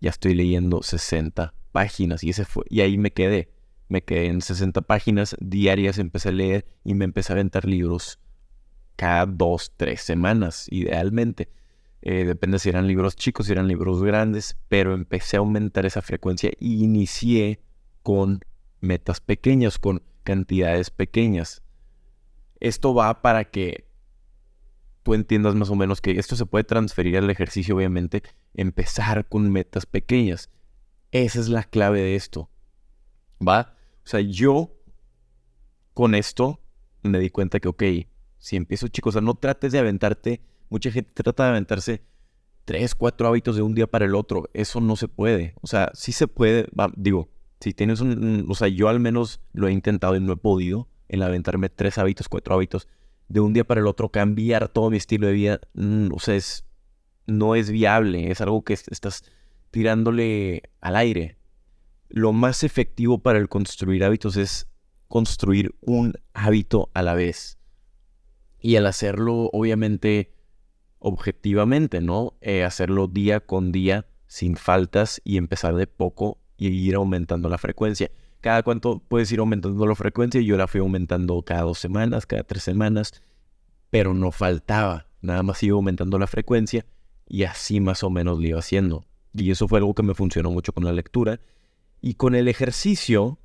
Ya 0.00 0.10
estoy 0.10 0.34
leyendo 0.34 0.82
60 0.82 1.54
páginas 1.72 2.22
y, 2.22 2.30
ese 2.30 2.44
fue, 2.44 2.64
y 2.68 2.80
ahí 2.80 2.98
me 2.98 3.12
quedé. 3.12 3.50
Me 3.88 4.02
quedé 4.02 4.26
en 4.26 4.42
60 4.42 4.82
páginas 4.82 5.36
diarias, 5.40 5.98
empecé 5.98 6.30
a 6.30 6.32
leer 6.32 6.66
y 6.84 6.94
me 6.94 7.04
empecé 7.04 7.32
a 7.32 7.34
aventar 7.34 7.66
libros 7.66 8.18
cada 8.96 9.26
dos, 9.26 9.72
tres 9.76 10.02
semanas, 10.02 10.66
idealmente. 10.70 11.50
Eh, 12.02 12.24
depende 12.24 12.58
si 12.58 12.68
eran 12.68 12.86
libros 12.86 13.16
chicos, 13.16 13.46
si 13.46 13.52
eran 13.52 13.68
libros 13.68 14.02
grandes, 14.02 14.56
pero 14.68 14.94
empecé 14.94 15.36
a 15.36 15.40
aumentar 15.40 15.86
esa 15.86 16.02
frecuencia 16.02 16.50
y 16.58 16.84
inicié 16.84 17.60
con 18.02 18.40
metas 18.80 19.20
pequeñas, 19.20 19.78
con 19.78 20.02
cantidades 20.22 20.90
pequeñas. 20.90 21.62
Esto 22.60 22.94
va 22.94 23.22
para 23.22 23.44
que 23.50 23.88
tú 25.02 25.14
entiendas 25.14 25.54
más 25.54 25.70
o 25.70 25.76
menos 25.76 26.00
que 26.00 26.12
esto 26.12 26.34
se 26.36 26.46
puede 26.46 26.64
transferir 26.64 27.16
al 27.16 27.30
ejercicio, 27.30 27.76
obviamente, 27.76 28.22
empezar 28.54 29.28
con 29.28 29.50
metas 29.50 29.86
pequeñas. 29.86 30.50
Esa 31.12 31.40
es 31.40 31.48
la 31.48 31.62
clave 31.62 32.00
de 32.00 32.16
esto. 32.16 32.50
¿Va? 33.46 33.76
O 34.04 34.08
sea, 34.08 34.20
yo 34.20 34.72
con 35.94 36.14
esto 36.14 36.60
me 37.02 37.18
di 37.18 37.30
cuenta 37.30 37.60
que, 37.60 37.68
ok, 37.68 37.82
si 38.38 38.56
empiezo, 38.56 38.88
chicos, 38.88 39.12
o 39.12 39.18
sea, 39.18 39.22
no 39.22 39.34
trates 39.34 39.72
de 39.72 39.78
aventarte. 39.78 40.40
Mucha 40.68 40.90
gente 40.90 41.12
trata 41.22 41.44
de 41.44 41.50
aventarse 41.50 42.02
tres, 42.64 42.94
cuatro 42.94 43.28
hábitos 43.28 43.56
de 43.56 43.62
un 43.62 43.74
día 43.74 43.86
para 43.86 44.04
el 44.04 44.14
otro. 44.14 44.50
Eso 44.52 44.80
no 44.80 44.96
se 44.96 45.08
puede. 45.08 45.54
O 45.62 45.66
sea, 45.66 45.90
sí 45.94 46.12
se 46.12 46.28
puede. 46.28 46.68
digo, 46.96 47.28
si 47.60 47.72
tienes 47.72 48.00
un, 48.00 48.46
o 48.48 48.54
sea, 48.54 48.68
yo 48.68 48.88
al 48.88 49.00
menos 49.00 49.40
lo 49.52 49.68
he 49.68 49.72
intentado 49.72 50.16
y 50.16 50.20
no 50.20 50.32
he 50.32 50.36
podido, 50.36 50.88
el 51.08 51.22
aventarme 51.22 51.68
tres 51.68 51.98
hábitos, 51.98 52.28
cuatro 52.28 52.54
hábitos, 52.54 52.88
de 53.28 53.40
un 53.40 53.52
día 53.52 53.64
para 53.64 53.80
el 53.80 53.86
otro, 53.86 54.10
cambiar 54.10 54.68
todo 54.68 54.90
mi 54.90 54.96
estilo 54.96 55.26
de 55.26 55.32
vida, 55.32 55.60
mm, 55.74 56.12
o 56.12 56.18
sea, 56.18 56.36
es, 56.36 56.64
no 57.26 57.54
es 57.54 57.70
viable, 57.70 58.30
es 58.30 58.40
algo 58.40 58.62
que 58.62 58.74
estás 58.74 59.24
tirándole 59.70 60.70
al 60.80 60.96
aire. 60.96 61.38
Lo 62.08 62.32
más 62.32 62.62
efectivo 62.62 63.18
para 63.18 63.38
el 63.38 63.48
construir 63.48 64.04
hábitos 64.04 64.36
es 64.36 64.68
construir 65.08 65.74
un 65.80 66.14
hábito 66.34 66.90
a 66.94 67.02
la 67.02 67.14
vez. 67.14 67.58
Y 68.60 68.76
al 68.76 68.86
hacerlo, 68.86 69.50
obviamente, 69.52 70.32
objetivamente, 70.98 72.00
¿no? 72.00 72.34
Eh, 72.40 72.64
hacerlo 72.64 73.08
día 73.08 73.40
con 73.40 73.72
día, 73.72 74.06
sin 74.26 74.56
faltas 74.56 75.20
y 75.24 75.36
empezar 75.36 75.74
de 75.74 75.86
poco 75.86 76.38
y 76.56 76.68
ir 76.68 76.94
aumentando 76.94 77.48
la 77.48 77.58
frecuencia. 77.58 78.10
Cada 78.40 78.62
cuánto 78.62 79.00
puedes 79.00 79.30
ir 79.32 79.40
aumentando 79.40 79.86
la 79.86 79.94
frecuencia. 79.94 80.40
Yo 80.40 80.56
la 80.56 80.66
fui 80.66 80.80
aumentando 80.80 81.40
cada 81.42 81.62
dos 81.62 81.78
semanas, 81.78 82.26
cada 82.26 82.44
tres 82.44 82.62
semanas, 82.62 83.22
pero 83.90 84.14
no 84.14 84.30
faltaba. 84.30 85.06
Nada 85.20 85.42
más 85.42 85.62
iba 85.62 85.74
aumentando 85.74 86.18
la 86.18 86.26
frecuencia 86.26 86.86
y 87.28 87.44
así 87.44 87.80
más 87.80 88.02
o 88.02 88.10
menos 88.10 88.38
lo 88.38 88.46
iba 88.46 88.58
haciendo. 88.58 89.04
Y 89.34 89.50
eso 89.50 89.68
fue 89.68 89.78
algo 89.78 89.94
que 89.94 90.02
me 90.02 90.14
funcionó 90.14 90.50
mucho 90.50 90.72
con 90.72 90.84
la 90.84 90.92
lectura. 90.92 91.40
Y 92.00 92.14
con 92.14 92.34
el 92.34 92.48
ejercicio, 92.48 93.38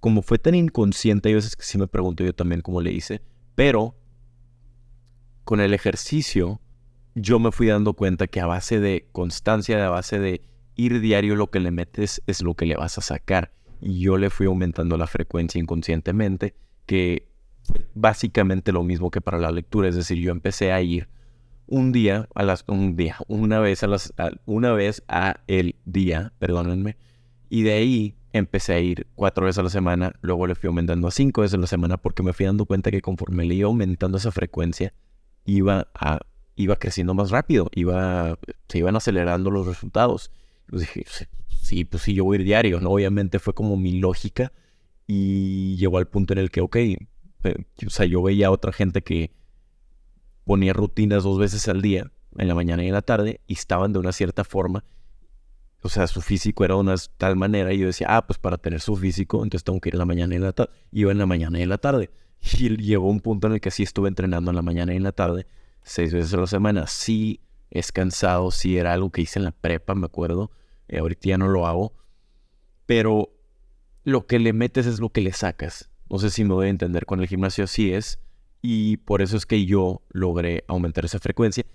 como 0.00 0.22
fue 0.22 0.38
tan 0.38 0.54
inconsciente, 0.54 1.28
hay 1.28 1.34
veces 1.34 1.56
que 1.56 1.64
sí 1.64 1.78
me 1.78 1.88
pregunto 1.88 2.24
yo 2.24 2.34
también 2.34 2.60
cómo 2.60 2.80
le 2.80 2.92
hice, 2.92 3.22
pero 3.54 3.96
con 5.44 5.60
el 5.60 5.74
ejercicio 5.74 6.60
yo 7.14 7.38
me 7.38 7.52
fui 7.52 7.66
dando 7.68 7.94
cuenta 7.94 8.26
que 8.26 8.40
a 8.40 8.46
base 8.46 8.80
de 8.80 9.08
constancia, 9.12 9.84
a 9.84 9.90
base 9.90 10.18
de 10.18 10.42
ir 10.76 11.00
diario, 11.00 11.36
lo 11.36 11.50
que 11.50 11.60
le 11.60 11.70
metes 11.70 12.22
es 12.26 12.42
lo 12.42 12.54
que 12.54 12.66
le 12.66 12.76
vas 12.76 12.98
a 12.98 13.00
sacar. 13.00 13.52
Y 13.80 14.00
yo 14.00 14.16
le 14.16 14.30
fui 14.30 14.46
aumentando 14.46 14.96
la 14.96 15.06
frecuencia 15.06 15.60
inconscientemente, 15.60 16.54
que 16.86 17.28
básicamente 17.94 18.72
lo 18.72 18.82
mismo 18.82 19.10
que 19.10 19.20
para 19.20 19.38
la 19.38 19.50
lectura. 19.50 19.88
Es 19.88 19.96
decir, 19.96 20.18
yo 20.18 20.30
empecé 20.30 20.72
a 20.72 20.80
ir 20.80 21.08
un 21.66 21.92
día 21.92 22.28
a 22.34 22.42
las 22.42 22.64
un 22.66 22.96
día, 22.96 23.16
una 23.26 23.58
vez 23.60 23.82
a 23.82 23.86
las 23.86 24.12
una 24.44 24.72
vez 24.72 25.02
a 25.08 25.40
el 25.46 25.76
día, 25.84 26.32
perdónenme, 26.38 26.96
y 27.48 27.62
de 27.62 27.72
ahí 27.72 28.16
empecé 28.32 28.74
a 28.74 28.80
ir 28.80 29.06
cuatro 29.14 29.46
veces 29.46 29.60
a 29.60 29.62
la 29.62 29.70
semana, 29.70 30.12
luego 30.20 30.46
le 30.46 30.54
fui 30.54 30.66
aumentando 30.66 31.06
a 31.08 31.10
cinco 31.10 31.42
veces 31.42 31.54
a 31.54 31.60
la 31.60 31.66
semana 31.66 31.96
porque 31.96 32.22
me 32.22 32.32
fui 32.32 32.46
dando 32.46 32.66
cuenta 32.66 32.90
que 32.90 33.00
conforme 33.00 33.44
le 33.44 33.54
iba 33.54 33.68
aumentando 33.68 34.18
esa 34.18 34.32
frecuencia, 34.32 34.92
iba 35.44 35.88
a 35.94 36.20
iba 36.56 36.76
creciendo 36.76 37.14
más 37.14 37.30
rápido, 37.30 37.68
iba 37.74 38.38
se 38.68 38.78
iban 38.78 38.96
acelerando 38.96 39.50
los 39.50 39.66
resultados. 39.66 40.30
Pues 40.66 40.82
dije, 40.82 41.04
sí, 41.48 41.84
pues 41.84 42.02
sí, 42.02 42.14
yo 42.14 42.24
voy 42.24 42.36
a 42.36 42.40
ir 42.40 42.46
diario, 42.46 42.80
¿no? 42.80 42.90
Obviamente 42.90 43.38
fue 43.38 43.54
como 43.54 43.76
mi 43.76 43.98
lógica 43.98 44.52
y 45.06 45.76
llegó 45.76 45.98
al 45.98 46.08
punto 46.08 46.32
en 46.32 46.38
el 46.38 46.50
que, 46.50 46.60
ok, 46.60 46.76
o 47.86 47.90
sea, 47.90 48.06
yo 48.06 48.22
veía 48.22 48.48
a 48.48 48.50
otra 48.50 48.72
gente 48.72 49.02
que 49.02 49.32
ponía 50.44 50.72
rutinas 50.72 51.24
dos 51.24 51.38
veces 51.38 51.68
al 51.68 51.82
día, 51.82 52.10
en 52.36 52.48
la 52.48 52.54
mañana 52.54 52.84
y 52.84 52.88
en 52.88 52.94
la 52.94 53.02
tarde, 53.02 53.40
y 53.46 53.54
estaban 53.54 53.92
de 53.92 53.98
una 53.98 54.12
cierta 54.12 54.44
forma. 54.44 54.84
O 55.82 55.88
sea, 55.88 56.06
su 56.06 56.22
físico 56.22 56.64
era 56.64 56.74
de 56.74 56.80
una 56.80 56.94
tal 57.18 57.36
manera, 57.36 57.72
y 57.72 57.78
yo 57.78 57.86
decía, 57.86 58.06
ah, 58.10 58.26
pues 58.26 58.38
para 58.38 58.56
tener 58.56 58.80
su 58.80 58.96
físico, 58.96 59.42
entonces 59.42 59.64
tengo 59.64 59.80
que 59.80 59.90
ir 59.90 59.94
en 59.94 59.98
la 59.98 60.06
mañana 60.06 60.34
y 60.34 60.36
en 60.36 60.42
la 60.42 60.52
tarde. 60.52 60.72
Iba 60.92 61.12
en 61.12 61.18
la 61.18 61.26
mañana 61.26 61.58
y 61.58 61.62
en 61.62 61.68
la 61.68 61.78
tarde. 61.78 62.10
Y 62.40 62.76
llegó 62.76 63.08
un 63.08 63.20
punto 63.20 63.46
en 63.46 63.54
el 63.54 63.60
que 63.60 63.70
sí 63.70 63.82
estuve 63.82 64.08
entrenando 64.08 64.50
en 64.50 64.56
la 64.56 64.62
mañana 64.62 64.92
y 64.92 64.96
en 64.96 65.02
la 65.02 65.12
tarde, 65.12 65.46
seis 65.82 66.12
veces 66.12 66.32
a 66.34 66.38
la 66.38 66.46
semana. 66.46 66.86
Sí 66.86 67.40
es 67.74 67.90
cansado, 67.92 68.50
sí 68.52 68.78
era 68.78 68.92
algo 68.92 69.10
que 69.10 69.20
hice 69.20 69.40
en 69.40 69.44
la 69.44 69.50
prepa, 69.50 69.94
me 69.94 70.06
acuerdo. 70.06 70.52
Eh, 70.88 70.98
ahorita 70.98 71.28
ya 71.28 71.38
no 71.38 71.48
lo 71.48 71.66
hago. 71.66 71.92
Pero 72.86 73.34
lo 74.04 74.26
que 74.26 74.38
le 74.38 74.52
metes 74.52 74.86
es 74.86 75.00
lo 75.00 75.10
que 75.10 75.20
le 75.20 75.32
sacas. 75.32 75.90
No 76.08 76.18
sé 76.18 76.30
si 76.30 76.44
me 76.44 76.54
voy 76.54 76.68
a 76.68 76.70
entender 76.70 77.04
con 77.04 77.20
el 77.20 77.26
gimnasio, 77.26 77.64
así 77.64 77.92
es. 77.92 78.20
Y 78.62 78.98
por 78.98 79.22
eso 79.22 79.36
es 79.36 79.44
que 79.44 79.66
yo 79.66 80.02
logré 80.10 80.64
aumentar 80.68 81.04
esa 81.04 81.18
frecuencia 81.18 81.66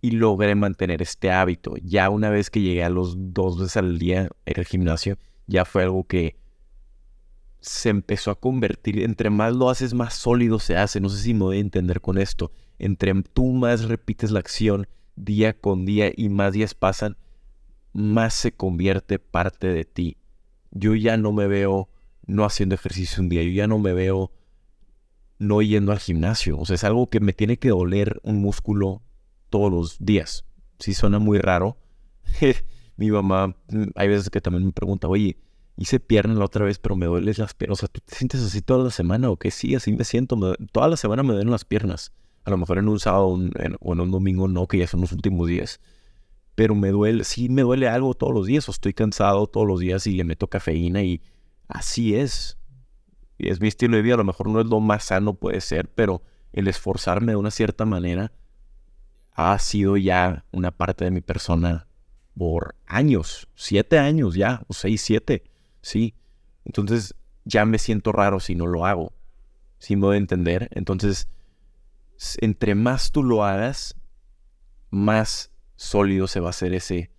y 0.00 0.12
logré 0.12 0.54
mantener 0.54 1.02
este 1.02 1.32
hábito. 1.32 1.74
Ya 1.82 2.08
una 2.08 2.30
vez 2.30 2.50
que 2.50 2.60
llegué 2.60 2.84
a 2.84 2.88
los 2.88 3.16
dos 3.34 3.58
veces 3.58 3.76
al 3.78 3.98
día 3.98 4.28
en 4.46 4.58
el 4.58 4.64
gimnasio, 4.64 5.18
ya 5.48 5.64
fue 5.64 5.82
algo 5.82 6.06
que 6.06 6.38
se 7.58 7.88
empezó 7.88 8.30
a 8.30 8.38
convertir. 8.38 9.02
Entre 9.02 9.28
más 9.28 9.56
lo 9.56 9.70
haces, 9.70 9.92
más 9.92 10.14
sólido 10.14 10.60
se 10.60 10.76
hace. 10.76 11.00
No 11.00 11.08
sé 11.08 11.18
si 11.18 11.34
me 11.34 11.40
voy 11.40 11.56
a 11.56 11.60
entender 11.60 12.00
con 12.00 12.16
esto. 12.16 12.52
Entre 12.78 13.12
tú 13.34 13.46
más 13.54 13.86
repites 13.86 14.30
la 14.30 14.38
acción 14.38 14.86
día 15.24 15.58
con 15.58 15.84
día 15.84 16.10
y 16.14 16.28
más 16.28 16.52
días 16.52 16.74
pasan, 16.74 17.16
más 17.92 18.34
se 18.34 18.52
convierte 18.52 19.18
parte 19.18 19.68
de 19.68 19.84
ti. 19.84 20.16
Yo 20.70 20.94
ya 20.94 21.16
no 21.16 21.32
me 21.32 21.46
veo 21.46 21.88
no 22.26 22.44
haciendo 22.44 22.74
ejercicio 22.74 23.22
un 23.22 23.28
día. 23.28 23.42
Yo 23.42 23.50
ya 23.50 23.66
no 23.66 23.78
me 23.78 23.92
veo 23.92 24.30
no 25.38 25.62
yendo 25.62 25.92
al 25.92 25.98
gimnasio. 25.98 26.58
O 26.58 26.66
sea, 26.66 26.74
es 26.74 26.84
algo 26.84 27.08
que 27.08 27.20
me 27.20 27.32
tiene 27.32 27.58
que 27.58 27.70
doler 27.70 28.20
un 28.22 28.40
músculo 28.40 29.02
todos 29.50 29.72
los 29.72 29.96
días. 29.98 30.44
Sí 30.78 30.94
suena 30.94 31.18
muy 31.18 31.38
raro. 31.38 31.78
Mi 32.96 33.10
mamá, 33.10 33.56
hay 33.94 34.08
veces 34.08 34.28
que 34.30 34.40
también 34.40 34.66
me 34.66 34.72
pregunta, 34.72 35.08
oye, 35.08 35.38
hice 35.76 36.00
pierna 36.00 36.34
la 36.34 36.44
otra 36.44 36.64
vez, 36.64 36.78
pero 36.78 36.96
me 36.96 37.06
duelen 37.06 37.34
las 37.38 37.54
piernas. 37.54 37.78
O 37.78 37.80
sea, 37.80 37.88
¿tú 37.88 38.00
te 38.00 38.14
sientes 38.14 38.42
así 38.42 38.60
toda 38.60 38.84
la 38.84 38.90
semana 38.90 39.30
o 39.30 39.36
qué? 39.36 39.50
Sí, 39.50 39.74
así 39.74 39.92
me 39.92 40.04
siento. 40.04 40.36
toda 40.72 40.88
la 40.88 40.96
semana 40.96 41.22
me 41.22 41.32
duelen 41.32 41.50
las 41.50 41.64
piernas. 41.64 42.12
A 42.48 42.50
lo 42.50 42.56
mejor 42.56 42.78
en 42.78 42.88
un 42.88 42.98
sábado 42.98 43.26
o 43.26 43.92
en 43.92 44.00
un 44.00 44.10
domingo 44.10 44.48
no, 44.48 44.66
que 44.66 44.78
ya 44.78 44.86
son 44.86 45.02
los 45.02 45.12
últimos 45.12 45.46
días. 45.46 45.80
Pero 46.54 46.74
me 46.74 46.88
duele, 46.88 47.24
sí 47.24 47.50
me 47.50 47.60
duele 47.60 47.88
algo 47.88 48.14
todos 48.14 48.32
los 48.32 48.46
días. 48.46 48.66
O 48.70 48.72
estoy 48.72 48.94
cansado 48.94 49.48
todos 49.48 49.66
los 49.66 49.80
días 49.80 50.06
y 50.06 50.12
le 50.12 50.24
meto 50.24 50.48
cafeína 50.48 51.02
y 51.02 51.20
así 51.68 52.14
es. 52.14 52.56
Y 53.36 53.50
es 53.50 53.60
mi 53.60 53.68
estilo 53.68 53.96
de 53.96 54.02
vida, 54.02 54.14
a 54.14 54.16
lo 54.16 54.24
mejor 54.24 54.48
no 54.48 54.62
es 54.62 54.66
lo 54.66 54.80
más 54.80 55.04
sano 55.04 55.34
puede 55.34 55.60
ser, 55.60 55.90
pero 55.90 56.22
el 56.54 56.68
esforzarme 56.68 57.32
de 57.32 57.36
una 57.36 57.50
cierta 57.50 57.84
manera 57.84 58.32
ha 59.32 59.58
sido 59.58 59.98
ya 59.98 60.46
una 60.50 60.70
parte 60.70 61.04
de 61.04 61.10
mi 61.10 61.20
persona 61.20 61.86
por 62.34 62.76
años, 62.86 63.46
siete 63.56 63.98
años 63.98 64.36
ya, 64.36 64.62
o 64.68 64.72
seis, 64.72 65.02
siete, 65.02 65.44
sí. 65.82 66.14
Entonces 66.64 67.14
ya 67.44 67.66
me 67.66 67.76
siento 67.78 68.10
raro 68.10 68.40
si 68.40 68.54
no 68.54 68.66
lo 68.66 68.86
hago, 68.86 69.12
si 69.78 69.96
me 69.96 70.06
voy 70.06 70.14
a 70.14 70.18
entender. 70.18 70.70
Entonces, 70.72 71.28
entre 72.40 72.74
más 72.74 73.12
tú 73.12 73.22
lo 73.22 73.44
hagas, 73.44 73.96
más 74.90 75.52
sólido 75.76 76.26
se 76.26 76.40
va 76.40 76.48
a 76.48 76.50
hacer 76.50 76.74
ese 76.74 77.10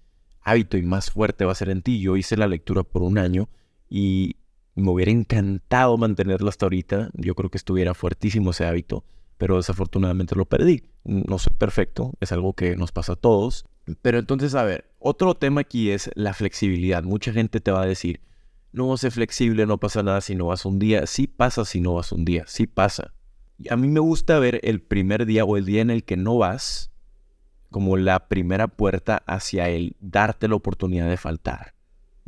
hábito 0.41 0.77
y 0.77 0.81
más 0.81 1.11
fuerte 1.11 1.45
va 1.45 1.51
a 1.51 1.55
ser 1.55 1.69
en 1.69 1.81
ti. 1.81 1.99
Yo 1.99 2.17
hice 2.17 2.37
la 2.37 2.47
lectura 2.47 2.83
por 2.83 3.03
un 3.03 3.17
año 3.17 3.49
y 3.89 4.37
me 4.75 4.91
hubiera 4.91 5.11
encantado 5.11 5.97
mantenerlo 5.97 6.49
hasta 6.49 6.65
ahorita. 6.65 7.11
Yo 7.13 7.35
creo 7.35 7.49
que 7.49 7.57
estuviera 7.57 7.93
fuertísimo 7.93 8.51
ese 8.51 8.65
hábito, 8.65 9.05
pero 9.37 9.57
desafortunadamente 9.57 10.35
lo 10.35 10.45
perdí. 10.45 10.83
No 11.03 11.39
soy 11.39 11.53
perfecto, 11.57 12.13
es 12.19 12.31
algo 12.31 12.53
que 12.53 12.75
nos 12.75 12.91
pasa 12.91 13.13
a 13.13 13.17
todos. 13.17 13.65
Pero 14.01 14.19
entonces, 14.19 14.55
a 14.55 14.63
ver, 14.63 14.91
otro 14.99 15.35
tema 15.35 15.61
aquí 15.61 15.89
es 15.91 16.11
la 16.15 16.33
flexibilidad. 16.33 17.03
Mucha 17.03 17.31
gente 17.33 17.59
te 17.59 17.71
va 17.71 17.81
a 17.81 17.87
decir, 17.87 18.21
no 18.71 18.95
sé 18.97 19.09
flexible, 19.11 19.65
no 19.65 19.79
pasa 19.79 20.03
nada 20.03 20.21
si 20.21 20.35
no 20.35 20.47
vas 20.47 20.65
un 20.65 20.77
día. 20.77 21.07
Sí 21.07 21.27
pasa 21.27 21.65
si 21.65 21.81
no 21.81 21.95
vas 21.95 22.11
un 22.11 22.25
día, 22.25 22.43
sí 22.47 22.67
pasa. 22.67 23.13
A 23.69 23.75
mí 23.75 23.87
me 23.87 23.99
gusta 23.99 24.39
ver 24.39 24.59
el 24.63 24.81
primer 24.81 25.25
día 25.25 25.43
o 25.43 25.57
el 25.57 25.65
día 25.65 25.81
en 25.81 25.89
el 25.89 26.03
que 26.03 26.17
no 26.17 26.37
vas 26.37 26.91
como 27.69 27.97
la 27.97 28.27
primera 28.27 28.67
puerta 28.67 29.21
hacia 29.27 29.69
el 29.69 29.95
darte 29.99 30.47
la 30.47 30.55
oportunidad 30.55 31.09
de 31.09 31.17
faltar 31.17 31.73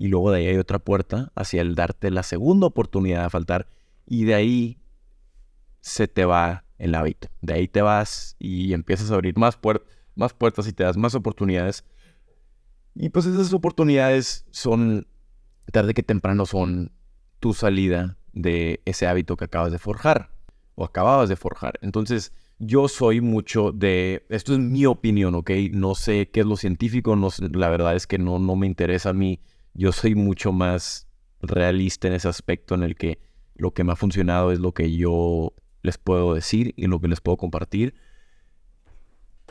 y 0.01 0.07
luego 0.07 0.31
de 0.31 0.39
ahí 0.39 0.47
hay 0.47 0.57
otra 0.57 0.79
puerta 0.79 1.31
hacia 1.35 1.61
el 1.61 1.75
darte 1.75 2.09
la 2.09 2.23
segunda 2.23 2.65
oportunidad 2.65 3.21
de 3.21 3.29
faltar 3.29 3.67
y 4.07 4.25
de 4.25 4.33
ahí 4.33 4.79
se 5.81 6.07
te 6.07 6.25
va 6.25 6.65
el 6.79 6.95
hábito. 6.95 7.27
De 7.41 7.53
ahí 7.53 7.67
te 7.67 7.83
vas 7.83 8.35
y 8.39 8.73
empiezas 8.73 9.11
a 9.11 9.13
abrir 9.13 9.38
más, 9.38 9.59
más 10.15 10.33
puertas 10.33 10.67
y 10.67 10.73
te 10.73 10.83
das 10.83 10.97
más 10.97 11.13
oportunidades. 11.13 11.85
Y 12.95 13.09
pues 13.09 13.27
esas 13.27 13.53
oportunidades 13.53 14.47
son, 14.50 15.05
tarde 15.71 15.93
que 15.93 16.01
temprano, 16.01 16.47
son 16.47 16.91
tu 17.39 17.53
salida 17.53 18.17
de 18.33 18.81
ese 18.85 19.05
hábito 19.05 19.38
que 19.38 19.45
acabas 19.45 19.71
de 19.71 19.77
forjar 19.77 20.31
o 20.75 20.86
acababas 20.86 21.30
de 21.30 21.36
forjar. 21.36 21.80
Entonces, 21.82 22.34
yo 22.60 22.88
soy 22.88 23.22
mucho 23.22 23.72
de, 23.72 24.25
esto 24.30 24.54
es 24.54 24.60
mi 24.60 24.86
opinión, 24.86 25.36
¿ok? 25.36 25.51
No 25.72 25.96
sé 25.96 26.30
qué 26.30 26.42
es 26.42 26.46
lo 26.46 26.58
científico, 26.58 27.16
no, 27.16 27.30
la 27.54 27.70
verdad 27.70 27.96
es 27.96 28.08
que 28.08 28.18
no, 28.18 28.40
no 28.40 28.56
me 28.56 28.68
interesa 28.68 29.10
a 29.10 29.13
mí 29.13 29.40
yo 29.74 29.92
soy 29.92 30.16
mucho 30.16 30.51
más 30.51 31.08
realista 31.42 32.08
en 32.08 32.13
ese 32.13 32.28
aspecto 32.28 32.75
en 32.75 32.84
el 32.84 32.96
que 32.96 33.20
lo 33.56 33.74
que 33.74 33.84
me 33.84 33.94
ha 33.94 33.96
funcionado 33.96 34.51
es 34.51 34.60
lo 34.60 34.74
que 34.74 34.96
yo 34.96 35.54
les 35.82 35.98
puedo 35.98 36.34
decir 36.34 36.74
y 36.75 36.88
lo 36.88 37.00
que 37.00 37.08
les 37.08 37.22
puedo 37.22 37.38
compartir. 37.38 37.96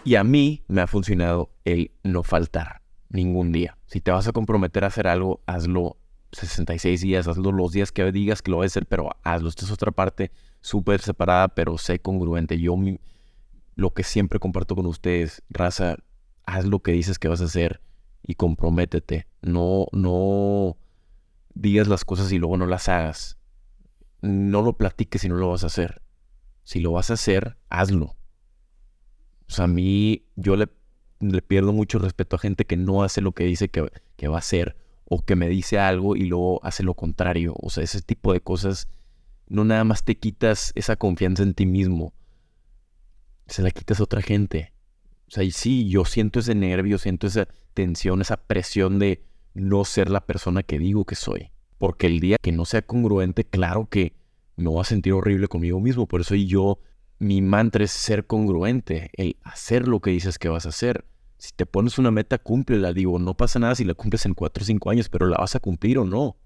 Y 0.04 0.14
a 0.14 0.24
mí 0.24 0.64
me 0.68 0.80
ha 0.80 0.86
funcionado 0.86 1.50
el 1.64 1.92
no 2.02 2.22
faltar 2.22 2.82
ningún 3.08 3.52
día. 3.52 3.78
Si 3.86 4.00
te 4.00 4.10
vas 4.10 4.28
a 4.28 4.32
comprometer 4.32 4.84
a 4.84 4.88
hacer 4.88 5.06
algo, 5.06 5.42
hazlo 5.46 5.96
66 6.32 7.00
días, 7.00 7.28
hazlo 7.28 7.52
los 7.52 7.72
días 7.72 7.92
que 7.92 8.10
digas 8.12 8.42
que 8.42 8.50
lo 8.50 8.58
vas 8.58 8.64
a 8.64 8.66
hacer, 8.66 8.86
pero 8.86 9.10
hazlo. 9.22 9.48
Esta 9.48 9.64
es 9.64 9.70
otra 9.70 9.90
parte 9.90 10.30
súper 10.60 11.00
separada, 11.00 11.48
pero 11.48 11.76
sé 11.78 11.98
congruente. 11.98 12.58
Yo 12.58 12.76
lo 13.74 13.92
que 13.92 14.04
siempre 14.04 14.38
comparto 14.38 14.76
con 14.76 14.86
ustedes, 14.86 15.42
raza, 15.48 15.96
haz 16.44 16.66
lo 16.66 16.80
que 16.80 16.92
dices 16.92 17.18
que 17.18 17.28
vas 17.28 17.40
a 17.40 17.46
hacer 17.46 17.80
y 18.22 18.34
comprométete. 18.34 19.26
No, 19.42 19.86
no 19.92 20.76
digas 21.54 21.88
las 21.88 22.04
cosas 22.04 22.30
y 22.32 22.38
luego 22.38 22.56
no 22.56 22.66
las 22.66 22.88
hagas. 22.88 23.38
No 24.22 24.62
lo 24.62 24.76
platiques 24.76 25.22
si 25.22 25.28
no 25.28 25.36
lo 25.36 25.48
vas 25.48 25.64
a 25.64 25.68
hacer. 25.68 26.02
Si 26.62 26.80
lo 26.80 26.92
vas 26.92 27.10
a 27.10 27.14
hacer, 27.14 27.56
hazlo. 27.68 28.16
O 29.48 29.52
sea, 29.52 29.64
a 29.64 29.68
mí 29.68 30.26
yo 30.36 30.54
le, 30.56 30.68
le 31.18 31.42
pierdo 31.42 31.72
mucho 31.72 31.98
respeto 31.98 32.36
a 32.36 32.38
gente 32.38 32.66
que 32.66 32.76
no 32.76 33.02
hace 33.02 33.20
lo 33.20 33.32
que 33.32 33.44
dice 33.44 33.68
que, 33.68 33.90
que 34.16 34.28
va 34.28 34.36
a 34.36 34.40
hacer 34.40 34.76
o 35.12 35.24
que 35.24 35.34
me 35.34 35.48
dice 35.48 35.78
algo 35.80 36.14
y 36.14 36.24
luego 36.26 36.64
hace 36.64 36.84
lo 36.84 36.94
contrario. 36.94 37.54
O 37.60 37.68
sea, 37.68 37.82
ese 37.82 38.00
tipo 38.00 38.32
de 38.32 38.40
cosas 38.40 38.88
no 39.48 39.64
nada 39.64 39.82
más 39.82 40.04
te 40.04 40.16
quitas 40.16 40.70
esa 40.76 40.94
confianza 40.94 41.42
en 41.42 41.52
ti 41.52 41.66
mismo, 41.66 42.14
se 43.48 43.62
la 43.62 43.72
quitas 43.72 43.98
a 43.98 44.04
otra 44.04 44.22
gente. 44.22 44.72
O 45.26 45.32
sea, 45.32 45.42
y 45.42 45.50
sí, 45.50 45.88
yo 45.88 46.04
siento 46.04 46.38
ese 46.38 46.54
nervio, 46.54 46.96
siento 46.96 47.26
esa 47.26 47.48
tensión, 47.74 48.20
esa 48.20 48.36
presión 48.36 49.00
de 49.00 49.24
no 49.52 49.84
ser 49.84 50.10
la 50.10 50.24
persona 50.24 50.62
que 50.62 50.78
digo 50.78 51.04
que 51.04 51.16
soy. 51.16 51.50
Porque 51.76 52.06
el 52.06 52.20
día 52.20 52.36
que 52.40 52.52
no 52.52 52.64
sea 52.64 52.82
congruente, 52.82 53.42
claro 53.42 53.88
que 53.90 54.14
me 54.54 54.68
voy 54.68 54.80
a 54.80 54.84
sentir 54.84 55.12
horrible 55.12 55.48
conmigo 55.48 55.80
mismo. 55.80 56.06
Por 56.06 56.20
eso 56.20 56.36
yo, 56.36 56.78
mi 57.18 57.42
mantra 57.42 57.82
es 57.82 57.90
ser 57.90 58.28
congruente, 58.28 59.10
el 59.14 59.36
hacer 59.42 59.88
lo 59.88 59.98
que 59.98 60.10
dices 60.10 60.38
que 60.38 60.48
vas 60.48 60.66
a 60.66 60.68
hacer. 60.68 61.04
Si 61.40 61.52
te 61.52 61.64
pones 61.64 61.96
una 61.96 62.10
meta, 62.10 62.36
cúmplela. 62.36 62.92
Digo, 62.92 63.18
no 63.18 63.34
pasa 63.34 63.58
nada 63.58 63.74
si 63.74 63.84
la 63.84 63.94
cumples 63.94 64.26
en 64.26 64.34
4 64.34 64.62
o 64.62 64.66
5 64.66 64.90
años, 64.90 65.08
pero 65.08 65.26
la 65.26 65.38
vas 65.38 65.56
a 65.56 65.60
cumplir 65.60 65.98
o 65.98 66.04
no. 66.04 66.36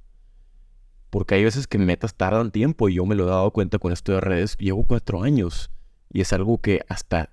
Porque 1.10 1.34
hay 1.34 1.42
veces 1.42 1.66
que 1.66 1.78
metas 1.78 2.14
tardan 2.14 2.52
tiempo 2.52 2.88
y 2.88 2.94
yo 2.94 3.04
me 3.04 3.16
lo 3.16 3.24
he 3.24 3.30
dado 3.30 3.50
cuenta 3.50 3.80
con 3.80 3.92
esto 3.92 4.12
de 4.12 4.20
redes. 4.20 4.56
Llevo 4.56 4.84
cuatro 4.84 5.24
años 5.24 5.72
y 6.12 6.20
es 6.20 6.32
algo 6.32 6.58
que 6.58 6.84
hasta 6.88 7.30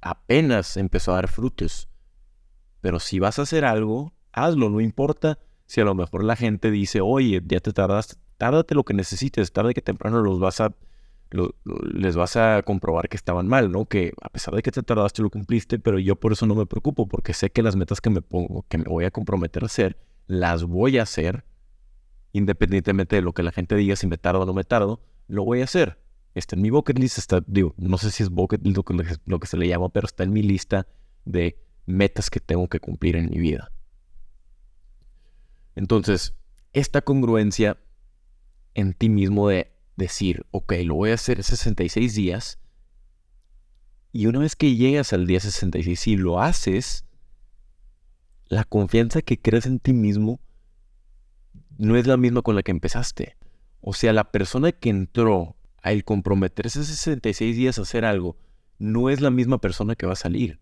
apenas 0.00 0.78
empezó 0.78 1.12
a 1.12 1.16
dar 1.16 1.28
frutos. 1.28 1.90
Pero 2.80 2.98
si 2.98 3.18
vas 3.18 3.38
a 3.38 3.42
hacer 3.42 3.66
algo, 3.66 4.14
hazlo, 4.32 4.70
no 4.70 4.80
importa 4.80 5.38
si 5.66 5.82
a 5.82 5.84
lo 5.84 5.94
mejor 5.94 6.24
la 6.24 6.34
gente 6.34 6.70
dice, 6.70 7.02
oye, 7.02 7.42
ya 7.46 7.60
te 7.60 7.74
tardas, 7.74 8.18
tárdate 8.38 8.74
lo 8.74 8.84
que 8.84 8.94
necesites, 8.94 9.52
tarde 9.52 9.74
que 9.74 9.82
temprano 9.82 10.22
los 10.22 10.40
vas 10.40 10.62
a, 10.62 10.74
les 11.30 12.16
vas 12.16 12.36
a 12.36 12.62
comprobar 12.62 13.08
que 13.08 13.16
estaban 13.16 13.48
mal, 13.48 13.70
¿no? 13.70 13.86
Que 13.86 14.12
a 14.22 14.28
pesar 14.28 14.54
de 14.54 14.62
que 14.62 14.70
te 14.70 14.82
tardaste 14.82 15.22
lo 15.22 15.30
cumpliste, 15.30 15.78
pero 15.78 15.98
yo 15.98 16.16
por 16.16 16.32
eso 16.32 16.46
no 16.46 16.54
me 16.54 16.66
preocupo, 16.66 17.08
porque 17.08 17.34
sé 17.34 17.50
que 17.50 17.62
las 17.62 17.76
metas 17.76 18.00
que 18.00 18.10
me 18.10 18.22
pongo, 18.22 18.64
que 18.68 18.78
me 18.78 18.84
voy 18.84 19.04
a 19.04 19.10
comprometer 19.10 19.62
a 19.64 19.66
hacer, 19.66 19.98
las 20.26 20.64
voy 20.64 20.98
a 20.98 21.02
hacer, 21.02 21.44
independientemente 22.32 23.16
de 23.16 23.22
lo 23.22 23.32
que 23.32 23.42
la 23.42 23.52
gente 23.52 23.74
diga, 23.74 23.96
si 23.96 24.06
me 24.06 24.18
tardo 24.18 24.42
o 24.42 24.46
no 24.46 24.54
me 24.54 24.64
tardo, 24.64 25.00
lo 25.26 25.44
voy 25.44 25.60
a 25.60 25.64
hacer. 25.64 25.98
Está 26.34 26.54
en 26.54 26.62
mi 26.62 26.70
bucket 26.70 26.98
list, 26.98 27.18
está, 27.18 27.42
digo, 27.46 27.74
no 27.76 27.98
sé 27.98 28.10
si 28.10 28.22
es 28.22 28.28
bucket 28.28 28.62
list 28.62 28.76
lo 28.76 28.84
que, 28.84 28.94
lo 29.24 29.40
que 29.40 29.46
se 29.46 29.56
le 29.56 29.68
llama, 29.68 29.88
pero 29.88 30.06
está 30.06 30.22
en 30.22 30.32
mi 30.32 30.42
lista 30.42 30.86
de 31.24 31.58
metas 31.86 32.30
que 32.30 32.40
tengo 32.40 32.68
que 32.68 32.78
cumplir 32.78 33.16
en 33.16 33.30
mi 33.30 33.38
vida. 33.38 33.72
Entonces, 35.74 36.34
esta 36.72 37.02
congruencia 37.02 37.78
en 38.74 38.92
ti 38.92 39.08
mismo 39.08 39.48
de 39.48 39.75
decir, 39.96 40.46
ok, 40.50 40.74
lo 40.84 40.94
voy 40.94 41.10
a 41.10 41.14
hacer 41.14 41.42
66 41.42 42.14
días, 42.14 42.58
y 44.16 44.26
una 44.26 44.38
vez 44.38 44.56
que 44.56 44.76
llegas 44.76 45.12
al 45.12 45.26
día 45.26 45.40
66 45.40 46.06
y 46.06 46.16
lo 46.16 46.40
haces, 46.40 47.04
la 48.46 48.64
confianza 48.64 49.20
que 49.20 49.38
crees 49.38 49.66
en 49.66 49.78
ti 49.78 49.92
mismo 49.92 50.40
no 51.76 51.96
es 51.96 52.06
la 52.06 52.16
misma 52.16 52.40
con 52.40 52.56
la 52.56 52.62
que 52.62 52.70
empezaste. 52.70 53.36
O 53.82 53.92
sea, 53.92 54.14
la 54.14 54.30
persona 54.30 54.72
que 54.72 54.88
entró 54.88 55.56
al 55.82 56.02
comprometerse 56.04 56.82
66 56.82 57.56
días 57.56 57.78
a 57.78 57.82
hacer 57.82 58.06
algo, 58.06 58.38
no 58.78 59.10
es 59.10 59.20
la 59.20 59.30
misma 59.30 59.58
persona 59.58 59.94
que 59.96 60.06
va 60.06 60.14
a 60.14 60.16
salir. 60.16 60.60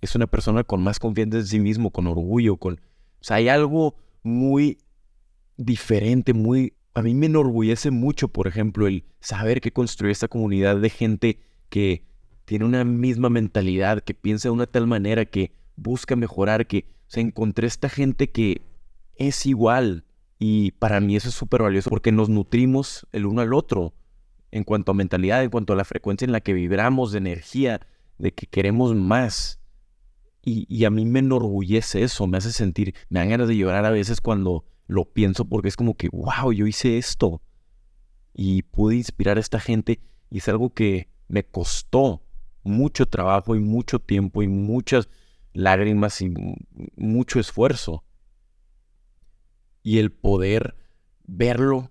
Es 0.00 0.14
una 0.14 0.26
persona 0.26 0.62
con 0.64 0.80
más 0.80 1.00
confianza 1.00 1.38
en 1.38 1.46
sí 1.46 1.58
mismo, 1.58 1.90
con 1.90 2.06
orgullo, 2.06 2.56
con... 2.56 2.74
O 2.74 3.24
sea, 3.24 3.38
hay 3.38 3.48
algo 3.48 3.96
muy 4.22 4.78
diferente, 5.56 6.34
muy... 6.34 6.74
A 6.94 7.02
mí 7.02 7.14
me 7.14 7.26
enorgullece 7.26 7.90
mucho, 7.90 8.28
por 8.28 8.46
ejemplo, 8.46 8.86
el 8.86 9.04
saber 9.20 9.60
que 9.60 9.72
construí 9.72 10.12
esta 10.12 10.28
comunidad 10.28 10.76
de 10.76 10.90
gente 10.90 11.40
que 11.68 12.04
tiene 12.44 12.64
una 12.64 12.84
misma 12.84 13.30
mentalidad, 13.30 14.00
que 14.02 14.14
piensa 14.14 14.48
de 14.48 14.52
una 14.52 14.66
tal 14.66 14.86
manera, 14.86 15.24
que 15.24 15.52
busca 15.76 16.14
mejorar, 16.14 16.68
que 16.68 16.86
se 17.08 17.20
encontré 17.20 17.66
esta 17.66 17.88
gente 17.88 18.30
que 18.30 18.62
es 19.16 19.44
igual. 19.44 20.04
Y 20.38 20.72
para 20.72 21.00
mí 21.00 21.16
eso 21.16 21.28
es 21.28 21.34
súper 21.34 21.62
valioso 21.62 21.90
porque 21.90 22.12
nos 22.12 22.28
nutrimos 22.28 23.06
el 23.12 23.26
uno 23.26 23.40
al 23.40 23.54
otro 23.54 23.94
en 24.52 24.62
cuanto 24.62 24.92
a 24.92 24.94
mentalidad, 24.94 25.42
en 25.42 25.50
cuanto 25.50 25.72
a 25.72 25.76
la 25.76 25.84
frecuencia 25.84 26.26
en 26.26 26.32
la 26.32 26.40
que 26.40 26.52
vibramos, 26.52 27.10
de 27.10 27.18
energía, 27.18 27.80
de 28.18 28.32
que 28.32 28.46
queremos 28.46 28.94
más. 28.94 29.60
Y, 30.46 30.84
a 30.84 30.90
mí 30.90 31.06
me 31.06 31.20
enorgullece 31.20 32.02
eso, 32.02 32.26
me 32.26 32.36
hace 32.36 32.52
sentir, 32.52 32.94
me 33.08 33.18
dan 33.18 33.30
ganas 33.30 33.48
de 33.48 33.56
llorar 33.56 33.86
a 33.86 33.90
veces 33.90 34.20
cuando 34.20 34.66
lo 34.86 35.04
pienso 35.04 35.44
porque 35.44 35.68
es 35.68 35.76
como 35.76 35.96
que, 35.96 36.08
wow, 36.10 36.52
yo 36.52 36.66
hice 36.66 36.98
esto 36.98 37.42
y 38.32 38.62
pude 38.62 38.96
inspirar 38.96 39.36
a 39.36 39.40
esta 39.40 39.60
gente 39.60 40.00
y 40.30 40.38
es 40.38 40.48
algo 40.48 40.74
que 40.74 41.08
me 41.28 41.44
costó 41.44 42.22
mucho 42.62 43.06
trabajo 43.06 43.56
y 43.56 43.60
mucho 43.60 43.98
tiempo 43.98 44.42
y 44.42 44.48
muchas 44.48 45.08
lágrimas 45.52 46.20
y 46.20 46.32
mucho 46.96 47.40
esfuerzo. 47.40 48.04
Y 49.82 49.98
el 49.98 50.10
poder 50.10 50.74
verlo 51.26 51.90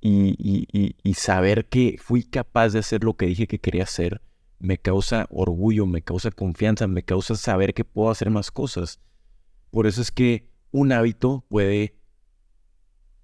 y, 0.00 0.94
y 1.02 1.14
saber 1.14 1.68
que 1.68 1.96
fui 2.00 2.22
capaz 2.22 2.70
de 2.70 2.78
hacer 2.78 3.02
lo 3.02 3.16
que 3.16 3.26
dije 3.26 3.46
que 3.46 3.58
quería 3.58 3.82
hacer 3.84 4.20
me 4.58 4.78
causa 4.78 5.26
orgullo, 5.30 5.86
me 5.86 6.02
causa 6.02 6.30
confianza, 6.30 6.86
me 6.86 7.02
causa 7.02 7.34
saber 7.36 7.74
que 7.74 7.84
puedo 7.84 8.10
hacer 8.10 8.30
más 8.30 8.50
cosas. 8.50 9.00
Por 9.70 9.86
eso 9.86 10.00
es 10.00 10.10
que 10.10 10.48
un 10.70 10.92
hábito 10.92 11.44
puede 11.48 11.96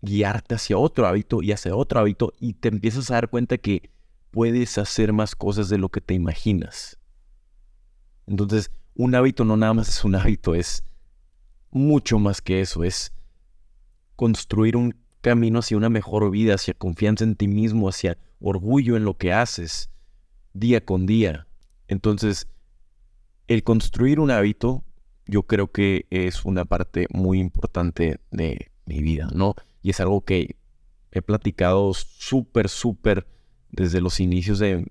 guiarte 0.03 0.57
hacia 0.57 0.77
otro 0.77 1.07
hábito 1.07 1.43
y 1.43 1.53
hacia 1.53 1.75
otro 1.75 2.01
hábito 2.01 2.35
y 2.39 2.55
te 2.55 2.69
empiezas 2.69 3.11
a 3.11 3.15
dar 3.15 3.31
cuenta 3.31 3.57
que 3.57 3.91
puedes 4.33 4.77
hacer 4.79 5.13
más 5.13 5.35
cosas 5.35 5.69
de 5.69 5.79
lo 5.79 5.89
que 5.89 6.01
te 6.01 6.15
imaginas. 6.15 6.99
Entonces, 8.27 8.71
un 8.95 9.15
hábito 9.15 9.45
no 9.45 9.57
nada 9.57 9.75
más 9.75 9.89
es 9.89 10.05
un 10.05 10.15
hábito, 10.17 10.55
es 10.55 10.85
mucho 11.71 12.19
más 12.19 12.43
que 12.43 12.61
eso, 12.61 12.85
es 12.85 13.13
construir 14.17 14.77
un 14.77 14.95
camino 15.21 15.61
hacia 15.61 15.77
una 15.77 15.89
mejor 15.89 16.31
vida, 16.31 16.55
hacia 16.55 16.75
confianza 16.75 17.25
en 17.25 17.37
ti 17.37 17.49
mismo, 17.49 17.89
hacia 17.89 18.19
orgullo 18.41 18.97
en 18.97 19.05
lo 19.05 19.17
que 19.17 19.33
haces, 19.33 19.91
día 20.53 20.85
con 20.85 21.07
día. 21.07 21.47
Entonces, 21.89 22.49
el 23.47 23.63
construir 23.63 24.19
un 24.19 24.31
hábito, 24.31 24.83
yo 25.27 25.45
creo 25.45 25.71
que 25.71 26.07
es 26.11 26.45
una 26.45 26.65
parte 26.65 27.07
muy 27.11 27.39
importante 27.39 28.19
de 28.31 28.71
mi 28.87 29.03
vida, 29.03 29.29
¿no? 29.33 29.55
Y 29.83 29.91
es 29.91 30.01
algo 30.01 30.23
que 30.23 30.57
he 31.11 31.23
platicado 31.23 31.93
súper, 31.95 32.69
súper 32.69 33.27
desde 33.71 34.01
los 34.01 34.21
inicios 34.21 34.59
de 34.59 34.87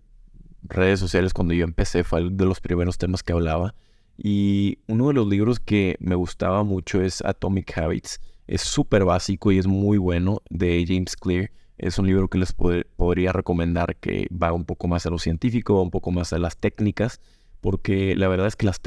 redes 0.64 1.00
sociales, 1.00 1.34
cuando 1.34 1.54
yo 1.54 1.64
empecé, 1.64 2.04
fue 2.04 2.30
de 2.30 2.46
los 2.46 2.60
primeros 2.60 2.98
temas 2.98 3.24
que 3.24 3.34
hablaba. 3.34 3.74
Y 4.18 4.80
uno 4.88 5.08
de 5.08 5.14
los 5.14 5.28
libros 5.28 5.60
que 5.60 5.98
me 6.00 6.16
gustaba 6.16 6.64
mucho 6.64 7.02
es 7.02 7.22
Atomic 7.24 7.78
Habits. 7.78 8.20
Es 8.48 8.62
súper 8.62 9.06
básico 9.06 9.52
y 9.52 9.58
es 9.58 9.68
muy 9.68 9.98
bueno, 9.98 10.42
de 10.50 10.84
James 10.88 11.16
Clear. 11.16 11.52
Es 11.78 11.98
un 11.98 12.06
libro 12.06 12.28
que 12.28 12.38
les 12.38 12.54
podría 12.54 13.32
recomendar 13.32 13.96
que 13.96 14.28
va 14.32 14.54
un 14.54 14.66
poco 14.66 14.88
más 14.88 15.06
a 15.06 15.10
lo 15.10 15.18
científico, 15.18 15.82
un 15.82 15.90
poco 15.90 16.12
más 16.12 16.34
a 16.34 16.38
las 16.38 16.58
técnicas, 16.58 17.20
porque 17.60 18.16
la 18.16 18.28
verdad 18.28 18.48
es 18.48 18.56
que 18.56 18.68
las 18.68 18.80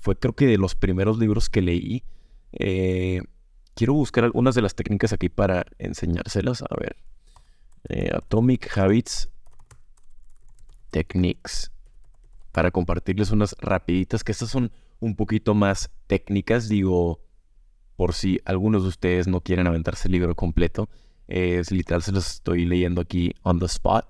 fue 0.00 0.16
creo 0.16 0.34
que 0.34 0.46
de 0.46 0.58
los 0.58 0.74
primeros 0.74 1.18
libros 1.18 1.48
que 1.48 1.62
leí. 1.62 2.04
Eh, 2.52 3.22
quiero 3.78 3.94
buscar 3.94 4.24
algunas 4.24 4.56
de 4.56 4.62
las 4.62 4.74
técnicas 4.74 5.12
aquí 5.12 5.28
para 5.28 5.64
enseñárselas. 5.78 6.62
A 6.62 6.74
ver, 6.80 6.96
eh, 7.88 8.10
Atomic 8.12 8.76
Habits 8.76 9.30
Techniques. 10.90 11.70
Para 12.50 12.72
compartirles 12.72 13.30
unas 13.30 13.54
rapiditas, 13.60 14.24
que 14.24 14.32
estas 14.32 14.50
son 14.50 14.72
un 14.98 15.14
poquito 15.14 15.54
más 15.54 15.92
técnicas, 16.08 16.68
digo, 16.68 17.20
por 17.94 18.14
si 18.14 18.40
algunos 18.44 18.82
de 18.82 18.88
ustedes 18.88 19.28
no 19.28 19.42
quieren 19.42 19.68
aventarse 19.68 20.08
el 20.08 20.12
libro 20.12 20.34
completo. 20.34 20.88
Es 21.28 21.70
literal, 21.70 22.02
se 22.02 22.10
los 22.10 22.26
estoy 22.26 22.64
leyendo 22.64 23.00
aquí 23.00 23.32
on 23.44 23.60
the 23.60 23.66
spot. 23.66 24.08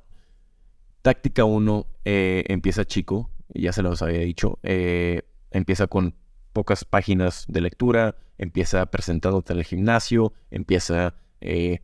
Táctica 1.02 1.44
1 1.44 1.86
eh, 2.06 2.44
empieza 2.48 2.86
chico, 2.86 3.30
ya 3.52 3.74
se 3.74 3.82
los 3.82 4.00
había 4.00 4.20
dicho. 4.20 4.58
Eh, 4.62 5.24
empieza 5.50 5.88
con 5.88 6.14
pocas 6.58 6.84
páginas 6.84 7.44
de 7.46 7.60
lectura, 7.60 8.16
empieza 8.36 8.84
presentándote 8.86 9.52
en 9.52 9.60
el 9.60 9.64
gimnasio, 9.64 10.32
empieza 10.50 11.14
eh, 11.40 11.82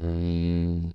mm, 0.00 0.88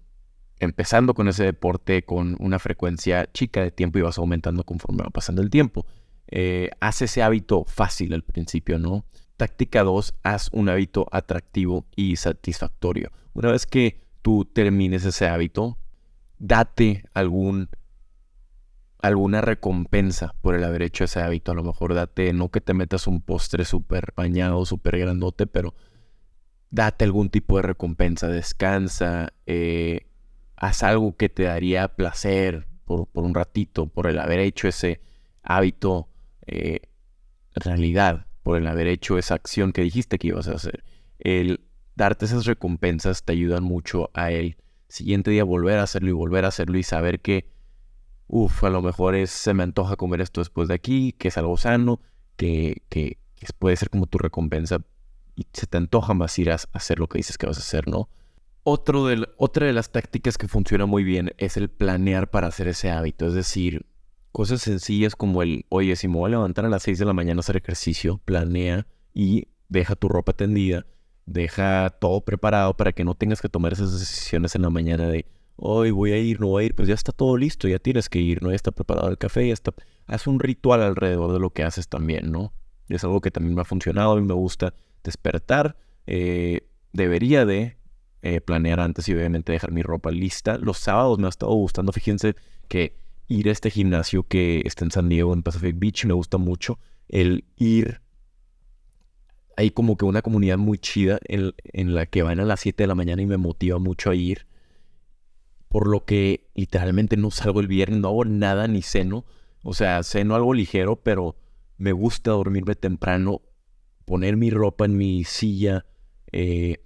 empezando 0.59 1.13
con 1.13 1.29
ese 1.29 1.45
deporte 1.45 2.03
con 2.03 2.35
una 2.41 2.59
frecuencia 2.59 3.31
chica 3.31 3.61
de 3.61 3.71
tiempo 3.71 3.99
y 3.99 4.01
vas 4.01 4.17
aumentando 4.17 4.65
conforme 4.65 5.03
va 5.03 5.11
pasando 5.11 5.41
el 5.41 5.49
tiempo. 5.49 5.85
haz 6.81 7.01
ese 7.01 7.23
hábito 7.23 7.63
fácil 7.63 8.13
al 8.13 8.23
principio, 8.23 8.79
¿no? 8.79 9.05
Táctica 9.37 9.83
2, 9.83 10.15
haz 10.23 10.49
un 10.51 10.67
hábito 10.67 11.07
atractivo 11.13 11.85
y 11.95 12.17
satisfactorio. 12.17 13.13
Una 13.33 13.49
vez 13.53 13.65
que 13.65 14.01
tú 14.21 14.43
termines 14.43 15.05
ese 15.05 15.25
hábito, 15.29 15.77
date 16.37 17.05
algún, 17.13 17.69
alguna 18.99 19.41
recompensa 19.41 20.35
por 20.41 20.55
el 20.55 20.63
haber 20.63 20.81
hecho 20.81 21.03
ese 21.03 21.21
hábito. 21.21 21.51
A 21.51 21.55
lo 21.55 21.63
mejor 21.63 21.93
date, 21.93 22.33
no 22.33 22.49
que 22.49 22.61
te 22.61 22.73
metas 22.73 23.07
un 23.07 23.21
postre 23.21 23.65
súper 23.65 24.13
bañado, 24.15 24.65
súper 24.65 24.99
grandote, 24.99 25.47
pero 25.47 25.73
date 26.69 27.05
algún 27.05 27.29
tipo 27.29 27.57
de 27.57 27.63
recompensa. 27.63 28.27
Descansa, 28.27 29.33
eh, 29.45 30.07
haz 30.55 30.83
algo 30.83 31.15
que 31.15 31.29
te 31.29 31.43
daría 31.43 31.95
placer 31.95 32.67
por, 32.85 33.07
un 33.13 33.33
ratito, 33.33 33.87
por 33.87 34.07
el 34.07 34.19
haber 34.19 34.39
hecho 34.39 34.67
ese 34.67 35.01
hábito 35.43 36.09
eh, 36.47 36.81
realidad 37.55 38.25
por 38.43 38.57
el 38.57 38.67
haber 38.67 38.87
hecho 38.87 39.17
esa 39.17 39.35
acción 39.35 39.71
que 39.71 39.81
dijiste 39.81 40.17
que 40.17 40.29
ibas 40.29 40.47
a 40.47 40.53
hacer. 40.53 40.83
El 41.19 41.61
darte 41.95 42.25
esas 42.25 42.45
recompensas 42.45 43.23
te 43.23 43.33
ayudan 43.33 43.63
mucho 43.63 44.09
a 44.13 44.31
el 44.31 44.57
siguiente 44.87 45.31
día 45.31 45.43
volver 45.43 45.77
a 45.79 45.83
hacerlo 45.83 46.09
y 46.09 46.13
volver 46.13 46.45
a 46.45 46.49
hacerlo 46.49 46.77
y 46.77 46.83
saber 46.83 47.19
que, 47.19 47.49
uff, 48.29 48.63
a 48.63 48.69
lo 48.69 48.81
mejor 48.81 49.15
es, 49.15 49.29
se 49.31 49.53
me 49.53 49.63
antoja 49.63 49.97
comer 49.97 50.21
esto 50.21 50.39
después 50.41 50.69
de 50.69 50.75
aquí, 50.75 51.13
que 51.13 51.27
es 51.27 51.37
algo 51.37 51.57
sano, 51.57 51.99
que, 52.37 52.83
que, 52.89 53.17
puede 53.57 53.75
ser 53.75 53.89
como 53.89 54.05
tu 54.05 54.17
recompensa 54.17 54.79
y 55.35 55.45
se 55.53 55.67
te 55.67 55.77
antoja 55.77 56.13
más 56.13 56.37
ir 56.39 56.51
a 56.51 56.57
hacer 56.73 56.99
lo 56.99 57.07
que 57.07 57.17
dices 57.17 57.37
que 57.37 57.47
vas 57.47 57.57
a 57.57 57.61
hacer, 57.61 57.87
¿no? 57.87 58.09
Otro 58.63 59.07
otra 59.37 59.65
de 59.65 59.73
las 59.73 59.91
tácticas 59.91 60.37
que 60.37 60.47
funciona 60.47 60.85
muy 60.85 61.03
bien 61.03 61.33
es 61.37 61.57
el 61.57 61.69
planear 61.69 62.29
para 62.29 62.47
hacer 62.47 62.67
ese 62.67 62.91
hábito, 62.91 63.25
es 63.25 63.33
decir, 63.33 63.85
Cosas 64.31 64.61
sencillas 64.61 65.15
como 65.15 65.41
el, 65.41 65.65
oye, 65.69 65.95
si 65.95 66.07
me 66.07 66.15
voy 66.15 66.27
a 66.27 66.31
levantar 66.31 66.65
a 66.65 66.69
las 66.69 66.83
6 66.83 66.99
de 66.99 67.05
la 67.05 67.13
mañana 67.13 67.39
a 67.39 67.41
hacer 67.41 67.57
ejercicio, 67.57 68.21
planea 68.25 68.85
y 69.13 69.47
deja 69.69 69.95
tu 69.95 70.07
ropa 70.07 70.33
tendida. 70.33 70.85
Deja 71.25 71.89
todo 71.89 72.21
preparado 72.21 72.77
para 72.77 72.91
que 72.91 73.03
no 73.03 73.15
tengas 73.15 73.41
que 73.41 73.49
tomar 73.49 73.73
esas 73.73 73.99
decisiones 73.99 74.55
en 74.55 74.61
la 74.61 74.69
mañana 74.69 75.07
de, 75.07 75.25
hoy 75.61 75.91
voy 75.91 76.11
a 76.13 76.17
ir, 76.17 76.39
no 76.39 76.47
voy 76.47 76.63
a 76.63 76.65
ir, 76.67 76.75
pues 76.75 76.87
ya 76.87 76.93
está 76.93 77.11
todo 77.11 77.37
listo, 77.37 77.67
ya 77.67 77.79
tienes 77.79 78.09
que 78.09 78.19
ir, 78.19 78.41
¿no? 78.41 78.49
Ya 78.49 78.55
está 78.55 78.71
preparado 78.71 79.09
el 79.09 79.17
café, 79.17 79.47
ya 79.47 79.53
está... 79.53 79.73
Haz 80.07 80.27
un 80.27 80.39
ritual 80.39 80.81
alrededor 80.81 81.33
de 81.33 81.39
lo 81.39 81.51
que 81.51 81.63
haces 81.63 81.87
también, 81.87 82.31
¿no? 82.31 82.53
Es 82.87 83.03
algo 83.03 83.21
que 83.21 83.31
también 83.31 83.55
me 83.55 83.61
ha 83.61 83.65
funcionado, 83.65 84.17
y 84.17 84.21
me 84.21 84.33
gusta 84.33 84.73
despertar, 85.03 85.77
eh, 86.07 86.61
debería 86.93 87.45
de 87.45 87.77
eh, 88.21 88.41
planear 88.41 88.79
antes 88.79 89.07
y 89.07 89.13
obviamente 89.13 89.51
dejar 89.51 89.71
mi 89.71 89.81
ropa 89.81 90.11
lista. 90.11 90.57
Los 90.57 90.77
sábados 90.77 91.19
me 91.19 91.27
ha 91.27 91.29
estado 91.29 91.53
gustando, 91.53 91.91
fíjense 91.91 92.35
que 92.67 92.97
ir 93.27 93.47
a 93.49 93.51
este 93.51 93.69
gimnasio 93.69 94.23
que 94.23 94.61
está 94.65 94.85
en 94.85 94.91
San 94.91 95.07
Diego, 95.07 95.33
en 95.33 95.43
Pacific 95.43 95.75
Beach, 95.77 96.05
me 96.05 96.13
gusta 96.13 96.37
mucho. 96.37 96.79
El 97.07 97.45
ir, 97.57 98.01
hay 99.55 99.71
como 99.71 99.97
que 99.97 100.05
una 100.05 100.21
comunidad 100.21 100.57
muy 100.57 100.79
chida 100.79 101.19
en, 101.25 101.53
en 101.63 101.93
la 101.93 102.05
que 102.07 102.23
van 102.23 102.39
a 102.39 102.45
las 102.45 102.59
7 102.61 102.83
de 102.83 102.87
la 102.87 102.95
mañana 102.95 103.21
y 103.21 103.25
me 103.27 103.37
motiva 103.37 103.77
mucho 103.77 104.09
a 104.09 104.15
ir. 104.15 104.47
Por 105.69 105.87
lo 105.87 106.03
que 106.03 106.49
literalmente 106.55 107.15
no 107.15 107.31
salgo 107.31 107.59
el 107.61 107.67
viernes, 107.67 107.99
no 107.99 108.09
hago 108.09 108.25
nada 108.25 108.67
ni 108.67 108.81
ceno. 108.81 109.25
O 109.63 109.73
sea, 109.73 110.03
ceno 110.03 110.35
algo 110.35 110.53
ligero, 110.53 110.97
pero 110.97 111.37
me 111.77 111.91
gusta 111.93 112.31
dormirme 112.31 112.75
temprano, 112.75 113.41
poner 114.05 114.35
mi 114.35 114.49
ropa 114.49 114.85
en 114.85 114.97
mi 114.97 115.23
silla, 115.23 115.85
eh, 116.31 116.83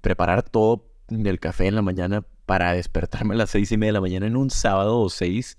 preparar 0.00 0.42
todo 0.42 0.94
del 1.08 1.38
café 1.40 1.66
en 1.66 1.74
la 1.74 1.82
mañana 1.82 2.26
para 2.46 2.72
despertarme 2.72 3.34
a 3.34 3.38
las 3.38 3.50
seis 3.50 3.70
y 3.72 3.76
media 3.76 3.90
de 3.90 3.94
la 3.94 4.00
mañana 4.00 4.26
en 4.26 4.36
un 4.36 4.50
sábado 4.50 5.00
o 5.00 5.08
seis 5.10 5.58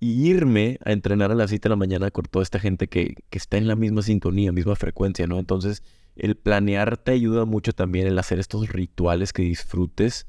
y 0.00 0.28
irme 0.28 0.78
a 0.84 0.92
entrenar 0.92 1.30
a 1.30 1.34
las 1.34 1.50
siete 1.50 1.68
de 1.68 1.70
la 1.70 1.76
mañana 1.76 2.10
con 2.10 2.24
toda 2.24 2.42
esta 2.42 2.58
gente 2.58 2.88
que, 2.88 3.14
que 3.30 3.38
está 3.38 3.56
en 3.56 3.68
la 3.68 3.76
misma 3.76 4.02
sintonía, 4.02 4.52
misma 4.52 4.76
frecuencia, 4.76 5.26
¿no? 5.26 5.38
Entonces, 5.38 5.82
el 6.16 6.36
planear 6.36 6.96
te 6.98 7.12
ayuda 7.12 7.44
mucho 7.44 7.72
también, 7.72 8.06
el 8.06 8.18
hacer 8.18 8.38
estos 8.38 8.68
rituales 8.68 9.32
que 9.32 9.42
disfrutes. 9.42 10.26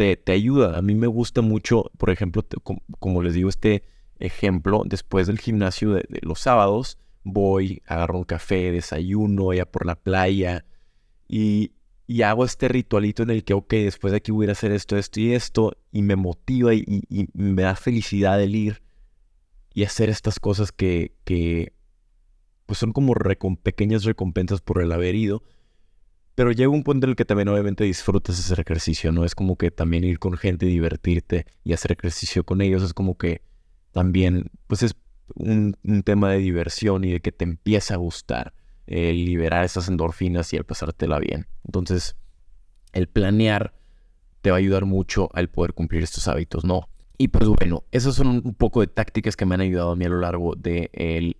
Te, 0.00 0.16
te 0.16 0.32
ayuda. 0.32 0.78
A 0.78 0.80
mí 0.80 0.94
me 0.94 1.08
gusta 1.08 1.42
mucho, 1.42 1.90
por 1.98 2.08
ejemplo, 2.08 2.42
como, 2.98 3.22
les 3.22 3.34
digo, 3.34 3.50
este 3.50 3.84
ejemplo, 4.18 4.84
después 4.86 5.26
del 5.26 5.38
gimnasio 5.38 5.92
de, 5.92 6.06
de 6.08 6.20
los 6.22 6.40
sábados, 6.40 6.96
voy, 7.22 7.82
agarro 7.84 8.16
un 8.16 8.24
café, 8.24 8.72
desayuno, 8.72 9.52
ya 9.52 9.66
por 9.66 9.84
la 9.84 9.96
playa 9.96 10.64
y, 11.28 11.72
y 12.06 12.22
hago 12.22 12.46
este 12.46 12.68
ritualito 12.68 13.22
en 13.24 13.28
el 13.28 13.44
que, 13.44 13.52
ok, 13.52 13.70
después 13.74 14.12
de 14.12 14.16
aquí 14.16 14.32
voy 14.32 14.48
a 14.48 14.52
hacer 14.52 14.72
esto, 14.72 14.96
esto 14.96 15.20
y 15.20 15.34
esto, 15.34 15.76
y 15.92 16.00
me 16.00 16.16
motiva 16.16 16.72
y, 16.72 17.04
me 17.34 17.60
da 17.60 17.76
felicidad 17.76 18.42
el 18.42 18.56
ir 18.56 18.82
y 19.74 19.84
hacer 19.84 20.08
estas 20.08 20.40
cosas 20.40 20.72
que, 20.72 21.12
que 21.24 21.74
pues 22.64 22.78
son 22.78 22.94
como 22.94 23.12
pequeñas 23.62 24.04
recompensas 24.04 24.62
por 24.62 24.80
el 24.80 24.92
haber 24.92 25.14
ido. 25.14 25.42
Pero 26.34 26.52
llega 26.52 26.70
un 26.70 26.84
punto 26.84 27.06
en 27.06 27.10
el 27.10 27.16
que 27.16 27.24
también 27.24 27.48
obviamente 27.48 27.84
disfrutas 27.84 28.38
hacer 28.38 28.60
ejercicio, 28.60 29.12
¿no? 29.12 29.24
Es 29.24 29.34
como 29.34 29.56
que 29.56 29.70
también 29.70 30.04
ir 30.04 30.18
con 30.18 30.36
gente, 30.36 30.66
divertirte 30.66 31.46
y 31.64 31.72
hacer 31.72 31.92
ejercicio 31.92 32.44
con 32.44 32.60
ellos 32.60 32.82
es 32.82 32.94
como 32.94 33.18
que 33.18 33.42
también, 33.92 34.50
pues 34.66 34.82
es 34.82 34.94
un, 35.34 35.76
tema 36.04 36.30
de 36.30 36.38
diversión 36.38 37.04
y 37.04 37.12
de 37.12 37.20
que 37.20 37.32
te 37.32 37.44
empieza 37.44 37.94
a 37.94 37.98
gustar 37.98 38.54
el 38.86 39.24
liberar 39.24 39.64
esas 39.64 39.88
endorfinas 39.88 40.52
y 40.52 40.56
el 40.56 40.64
pasártela 40.64 41.18
bien. 41.18 41.46
Entonces, 41.64 42.16
el 42.92 43.08
planear 43.08 43.74
te 44.40 44.50
va 44.50 44.56
a 44.56 44.58
ayudar 44.58 44.84
mucho 44.84 45.28
al 45.34 45.48
poder 45.48 45.74
cumplir 45.74 46.02
estos 46.02 46.26
hábitos, 46.28 46.64
¿no? 46.64 46.88
Y 47.18 47.28
pues 47.28 47.46
bueno, 47.48 47.84
esas 47.92 48.14
son 48.14 48.28
un 48.28 48.54
poco 48.54 48.80
de 48.80 48.86
tácticas 48.86 49.36
que 49.36 49.44
me 49.44 49.54
han 49.54 49.60
ayudado 49.60 49.90
a 49.90 49.96
mí 49.96 50.04
a 50.06 50.08
lo 50.08 50.20
largo 50.20 50.54
de 50.56 50.90
el 50.94 51.36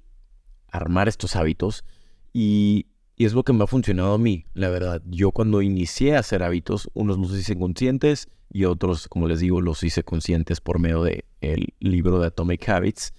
armar 0.71 1.09
estos 1.09 1.37
hábitos 1.37 1.85
y, 2.33 2.87
y, 3.21 3.25
es 3.27 3.35
lo 3.35 3.43
que 3.43 3.53
me 3.53 3.65
ha 3.65 3.67
funcionado 3.67 4.15
a 4.15 4.19
mí, 4.19 4.47
la 4.55 4.71
verdad. 4.71 5.03
Yo 5.05 5.31
cuando 5.31 5.61
inicié 5.61 6.17
a 6.17 6.21
hacer 6.21 6.43
hábitos, 6.43 6.91
unos 6.95 7.19
los 7.19 7.39
hice 7.39 7.59
conscientes 7.59 8.29
y 8.51 8.65
otros, 8.65 9.09
como 9.09 9.29
les 9.29 9.41
digo, 9.41 9.61
los 9.61 9.83
hice 9.83 10.03
conscientes 10.03 10.61
por 10.61 10.79
medio 10.79 11.03
del 11.03 11.25
el 11.43 11.75
libro 11.81 12.19
de 12.19 12.29
Atomic 12.29 12.67
Habits. 12.69 13.13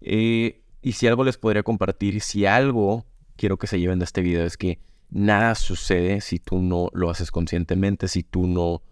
Eh, 0.00 0.62
y 0.80 0.92
si 0.92 1.06
algo 1.06 1.24
les 1.24 1.36
podría 1.36 1.62
compartir, 1.62 2.20
si 2.22 2.46
algo 2.46 3.04
quiero 3.36 3.58
que 3.58 3.66
se 3.66 3.78
lleven 3.78 3.98
de 3.98 4.06
este 4.06 4.22
video 4.22 4.44
es 4.44 4.56
que 4.56 4.80
nada 5.10 5.54
sucede 5.54 6.22
si 6.22 6.38
tú 6.38 6.60
no 6.60 6.88
lo 6.94 7.10
haces 7.10 7.30
conscientemente, 7.30 8.08
si 8.08 8.22
tú 8.22 8.46
no 8.46 8.82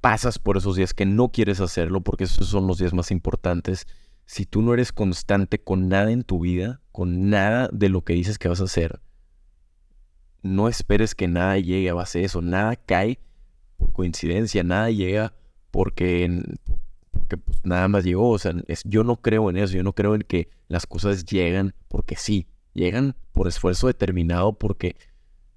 pasas 0.00 0.38
por 0.38 0.56
esos 0.56 0.76
días 0.76 0.94
que 0.94 1.06
no 1.06 1.30
quieres 1.30 1.60
hacerlo, 1.60 2.02
porque 2.02 2.24
esos 2.24 2.48
son 2.48 2.66
los 2.66 2.78
días 2.78 2.94
más 2.94 3.10
importantes. 3.10 3.86
Si 4.26 4.46
tú 4.46 4.62
no 4.62 4.74
eres 4.74 4.92
constante 4.92 5.58
con 5.62 5.88
nada 5.88 6.12
en 6.12 6.22
tu 6.22 6.40
vida, 6.40 6.80
con 6.94 7.28
nada 7.28 7.68
de 7.72 7.88
lo 7.88 8.04
que 8.04 8.12
dices 8.12 8.38
que 8.38 8.46
vas 8.46 8.60
a 8.60 8.64
hacer, 8.64 9.00
no 10.42 10.68
esperes 10.68 11.16
que 11.16 11.26
nada 11.26 11.58
llegue 11.58 11.90
a 11.90 11.94
base 11.94 12.20
de 12.20 12.26
eso. 12.26 12.40
Nada 12.40 12.76
cae 12.76 13.18
por 13.76 13.92
coincidencia, 13.92 14.62
nada 14.62 14.92
llega 14.92 15.34
porque, 15.72 16.40
porque 17.10 17.36
pues, 17.36 17.58
nada 17.64 17.88
más 17.88 18.04
llegó. 18.04 18.30
O 18.30 18.38
sea, 18.38 18.54
yo 18.84 19.02
no 19.02 19.16
creo 19.16 19.50
en 19.50 19.56
eso, 19.56 19.74
yo 19.74 19.82
no 19.82 19.92
creo 19.92 20.14
en 20.14 20.20
que 20.20 20.50
las 20.68 20.86
cosas 20.86 21.24
llegan 21.24 21.74
porque 21.88 22.14
sí, 22.14 22.46
llegan 22.74 23.16
por 23.32 23.48
esfuerzo 23.48 23.88
determinado, 23.88 24.56
porque 24.56 24.94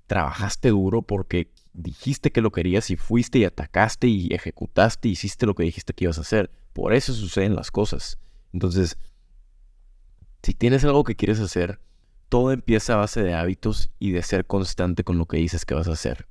trabajaste 0.07 0.69
duro, 0.69 1.03
porque 1.03 1.51
dijiste 1.71 2.31
que 2.31 2.41
lo 2.41 2.51
querías 2.51 2.89
y 2.89 2.95
fuiste 2.95 3.37
y 3.37 3.45
atacaste 3.45 4.07
y 4.07 4.33
ejecutaste 4.33 5.09
y 5.09 5.11
hiciste 5.11 5.45
lo 5.45 5.53
que 5.53 5.61
dijiste 5.61 5.93
que 5.93 6.05
ibas 6.05 6.17
a 6.17 6.21
hacer. 6.21 6.49
Por 6.73 6.95
eso 6.95 7.13
suceden 7.13 7.55
las 7.55 7.69
cosas. 7.69 8.17
Entonces, 8.53 8.97
si 10.43 10.53
tienes 10.53 10.83
algo 10.83 11.03
que 11.03 11.15
quieres 11.15 11.39
hacer, 11.39 11.79
todo 12.29 12.51
empieza 12.51 12.93
a 12.93 12.97
base 12.97 13.23
de 13.23 13.33
hábitos 13.33 13.89
y 13.99 14.11
de 14.11 14.23
ser 14.23 14.45
constante 14.45 15.03
con 15.03 15.17
lo 15.17 15.25
que 15.25 15.37
dices 15.37 15.65
que 15.65 15.75
vas 15.75 15.87
a 15.87 15.93
hacer. 15.93 16.27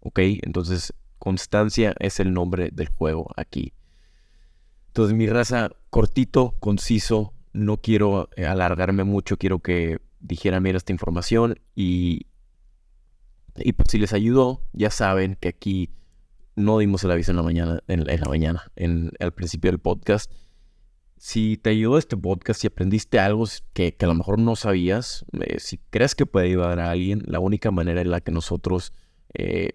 ¿Ok? 0.00 0.18
Entonces, 0.42 0.94
constancia 1.18 1.94
es 1.98 2.20
el 2.20 2.32
nombre 2.32 2.70
del 2.72 2.88
juego 2.88 3.30
aquí. 3.36 3.74
Entonces, 4.88 5.16
mi 5.16 5.26
raza, 5.26 5.70
cortito, 5.90 6.56
conciso, 6.58 7.32
no 7.52 7.76
quiero 7.78 8.28
eh, 8.36 8.46
alargarme 8.46 9.04
mucho, 9.04 9.36
quiero 9.36 9.60
que 9.60 10.00
dijeran 10.20 10.62
bien 10.62 10.76
esta 10.76 10.92
información 10.92 11.60
y, 11.74 12.26
y 13.56 13.72
pues 13.72 13.88
si 13.90 13.98
les 13.98 14.12
ayudó, 14.12 14.62
ya 14.72 14.90
saben 14.90 15.36
que 15.40 15.48
aquí 15.48 15.90
no 16.56 16.78
dimos 16.78 17.04
el 17.04 17.10
aviso 17.10 17.32
en 17.32 17.36
la 17.36 17.42
mañana, 17.42 17.80
en, 17.88 18.04
la 18.04 18.28
mañana, 18.28 18.72
en 18.76 19.12
al 19.18 19.32
principio 19.32 19.70
del 19.70 19.80
podcast. 19.80 20.30
Si 21.22 21.58
te 21.58 21.68
ayudó 21.68 21.98
este 21.98 22.16
podcast, 22.16 22.62
si 22.62 22.66
aprendiste 22.66 23.18
algo 23.18 23.44
que, 23.74 23.94
a 24.00 24.06
lo 24.06 24.14
mejor 24.14 24.38
no 24.38 24.56
sabías, 24.56 25.26
eh, 25.38 25.60
si 25.60 25.76
crees 25.90 26.14
que 26.14 26.24
puede 26.24 26.46
ayudar 26.46 26.80
a 26.80 26.90
alguien, 26.90 27.22
la 27.26 27.40
única 27.40 27.70
manera 27.70 28.00
en 28.00 28.10
la 28.10 28.22
que 28.22 28.32
nosotros 28.32 28.94
eh, 29.34 29.72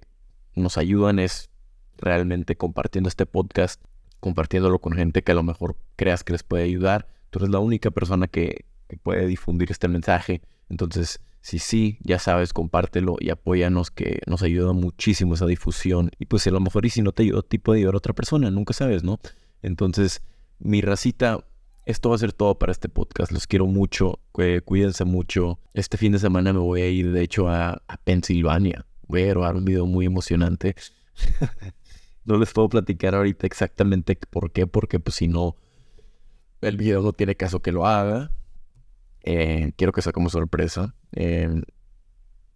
nos 0.56 0.80
ayudan 0.80 1.20
es 1.20 1.52
realmente 1.98 2.56
compartiendo 2.56 3.10
este 3.10 3.28
podcast, 3.28 3.80
compartiéndolo 4.20 4.80
con 4.80 4.94
gente 4.94 5.24
que 5.24 5.34
a 5.34 5.36
lo 5.36 5.44
mejor 5.44 5.78
creas 5.96 6.24
que 6.24 6.32
les 6.34 6.42
puede 6.42 6.64
ayudar. 6.64 7.10
Tú 7.30 7.38
eres 7.38 7.52
la 7.52 7.60
única 7.60 7.92
persona 7.92 8.28
que, 8.28 8.66
puede 9.04 9.28
difundir 9.28 9.70
este 9.70 9.88
mensaje. 9.88 10.42
Entonces, 10.68 11.20
si 11.42 11.60
sí, 11.60 12.00
ya 12.02 12.18
sabes, 12.18 12.54
compártelo 12.54 13.18
y 13.20 13.30
apóyanos 13.30 13.92
que 13.92 14.20
nos 14.26 14.42
ayuda 14.42 14.74
muchísimo 14.74 15.36
esa 15.36 15.46
difusión. 15.46 16.10
Y 16.18 16.26
pues 16.26 16.48
a 16.48 16.50
lo 16.50 16.60
mejor 16.60 16.88
y 16.88 16.90
si 16.90 17.04
no 17.04 17.12
te 17.12 17.22
ayudó, 17.22 17.44
te 17.44 17.60
puede 17.60 17.82
ayudar 17.82 17.94
a 17.94 17.98
otra 18.00 18.14
persona, 18.14 18.50
nunca 18.50 18.74
sabes, 18.74 19.04
¿no? 19.04 19.20
Entonces, 19.62 20.24
mi 20.60 20.82
racita, 20.82 21.46
esto 21.86 22.10
va 22.10 22.16
a 22.16 22.20
ser 22.20 22.34
todo 22.34 22.58
para 22.58 22.72
este 22.72 22.90
podcast. 22.90 23.32
Los 23.32 23.48
quiero 23.48 23.68
mucho, 23.68 24.20
cuídense 24.32 25.06
mucho. 25.06 25.60
Este 25.74 25.98
fin 25.98 26.12
de 26.12 26.20
semana 26.20 26.52
me 26.54 26.60
voy 26.60 26.82
a 26.82 26.90
ir, 26.90 27.12
de 27.12 27.22
hecho, 27.22 27.48
a, 27.48 27.82
Pensilvania. 28.04 28.86
Voy 29.08 29.24
a 29.24 29.28
grabar 29.28 29.56
un 29.56 29.66
video 29.66 29.86
muy 29.86 30.06
emocionante. 30.06 30.76
no 32.26 32.38
les 32.38 32.52
puedo 32.54 32.70
platicar 32.70 33.14
ahorita 33.14 33.46
exactamente 33.46 34.18
por 34.30 34.52
qué, 34.52 34.66
porque 34.66 35.00
pues 35.00 35.16
si 35.16 35.28
no 35.28 35.56
el 36.62 36.78
video 36.78 37.02
no 37.02 37.14
tiene 37.14 37.36
caso 37.36 37.62
que 37.62 37.72
lo 37.72 37.86
haga. 37.86 38.32
Eh, 39.24 39.72
quiero 39.76 39.94
que 39.94 40.02
sea 40.02 40.12
como 40.12 40.30
sorpresa. 40.30 40.96
Em, 41.12 41.64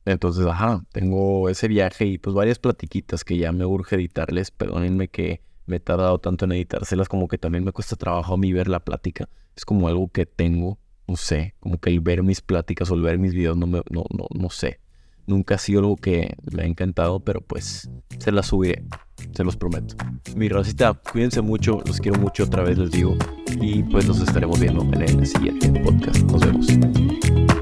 entonces, 0.05 0.45
ajá, 0.47 0.83
tengo 0.91 1.49
ese 1.49 1.67
viaje 1.67 2.05
y 2.05 2.17
pues 2.17 2.33
varias 2.33 2.57
platiquitas 2.57 3.23
que 3.23 3.37
ya 3.37 3.51
me 3.51 3.65
urge 3.65 3.95
editarles. 3.95 4.49
Perdónenme 4.49 5.07
que 5.09 5.41
me 5.69 5.77
he 5.77 5.79
tardado 5.79 6.19
tanto 6.19 6.45
en 6.45 6.51
editárselas, 6.53 7.07
como 7.07 7.27
que 7.27 7.37
también 7.37 7.63
me 7.63 7.71
cuesta 7.71 7.95
trabajo 7.95 8.33
a 8.33 8.37
mí 8.37 8.51
ver 8.51 8.67
la 8.67 8.79
plática. 8.79 9.29
Es 9.55 9.65
como 9.65 9.87
algo 9.87 10.09
que 10.09 10.25
tengo, 10.25 10.79
no 11.07 11.15
sé, 11.15 11.55
como 11.59 11.79
que 11.79 11.89
el 11.89 11.99
ver 12.01 12.23
mis 12.23 12.41
pláticas 12.41 12.89
o 12.91 12.95
el 12.95 13.01
ver 13.01 13.19
mis 13.19 13.33
videos 13.33 13.55
no 13.55 13.67
me, 13.67 13.81
no, 13.89 14.05
no, 14.09 14.27
no 14.33 14.49
sé. 14.49 14.79
Nunca 15.27 15.55
ha 15.55 15.57
sido 15.59 15.81
algo 15.81 15.95
que 15.95 16.35
me 16.51 16.63
ha 16.63 16.65
encantado, 16.65 17.19
pero 17.19 17.41
pues 17.41 17.87
se 18.17 18.31
las 18.31 18.47
subiré, 18.47 18.83
se 19.31 19.43
los 19.43 19.55
prometo. 19.55 19.95
Mi 20.35 20.49
racita, 20.49 20.93
cuídense 20.93 21.41
mucho, 21.41 21.81
los 21.85 21.99
quiero 21.99 22.19
mucho, 22.19 22.45
otra 22.45 22.63
vez 22.63 22.79
les 22.79 22.89
digo. 22.89 23.15
Y 23.61 23.83
pues 23.83 24.07
nos 24.07 24.19
estaremos 24.21 24.59
viendo 24.59 24.81
en 24.81 25.01
el 25.01 25.27
siguiente 25.27 25.69
podcast. 25.81 26.23
Nos 26.23 26.41
vemos. 26.41 27.58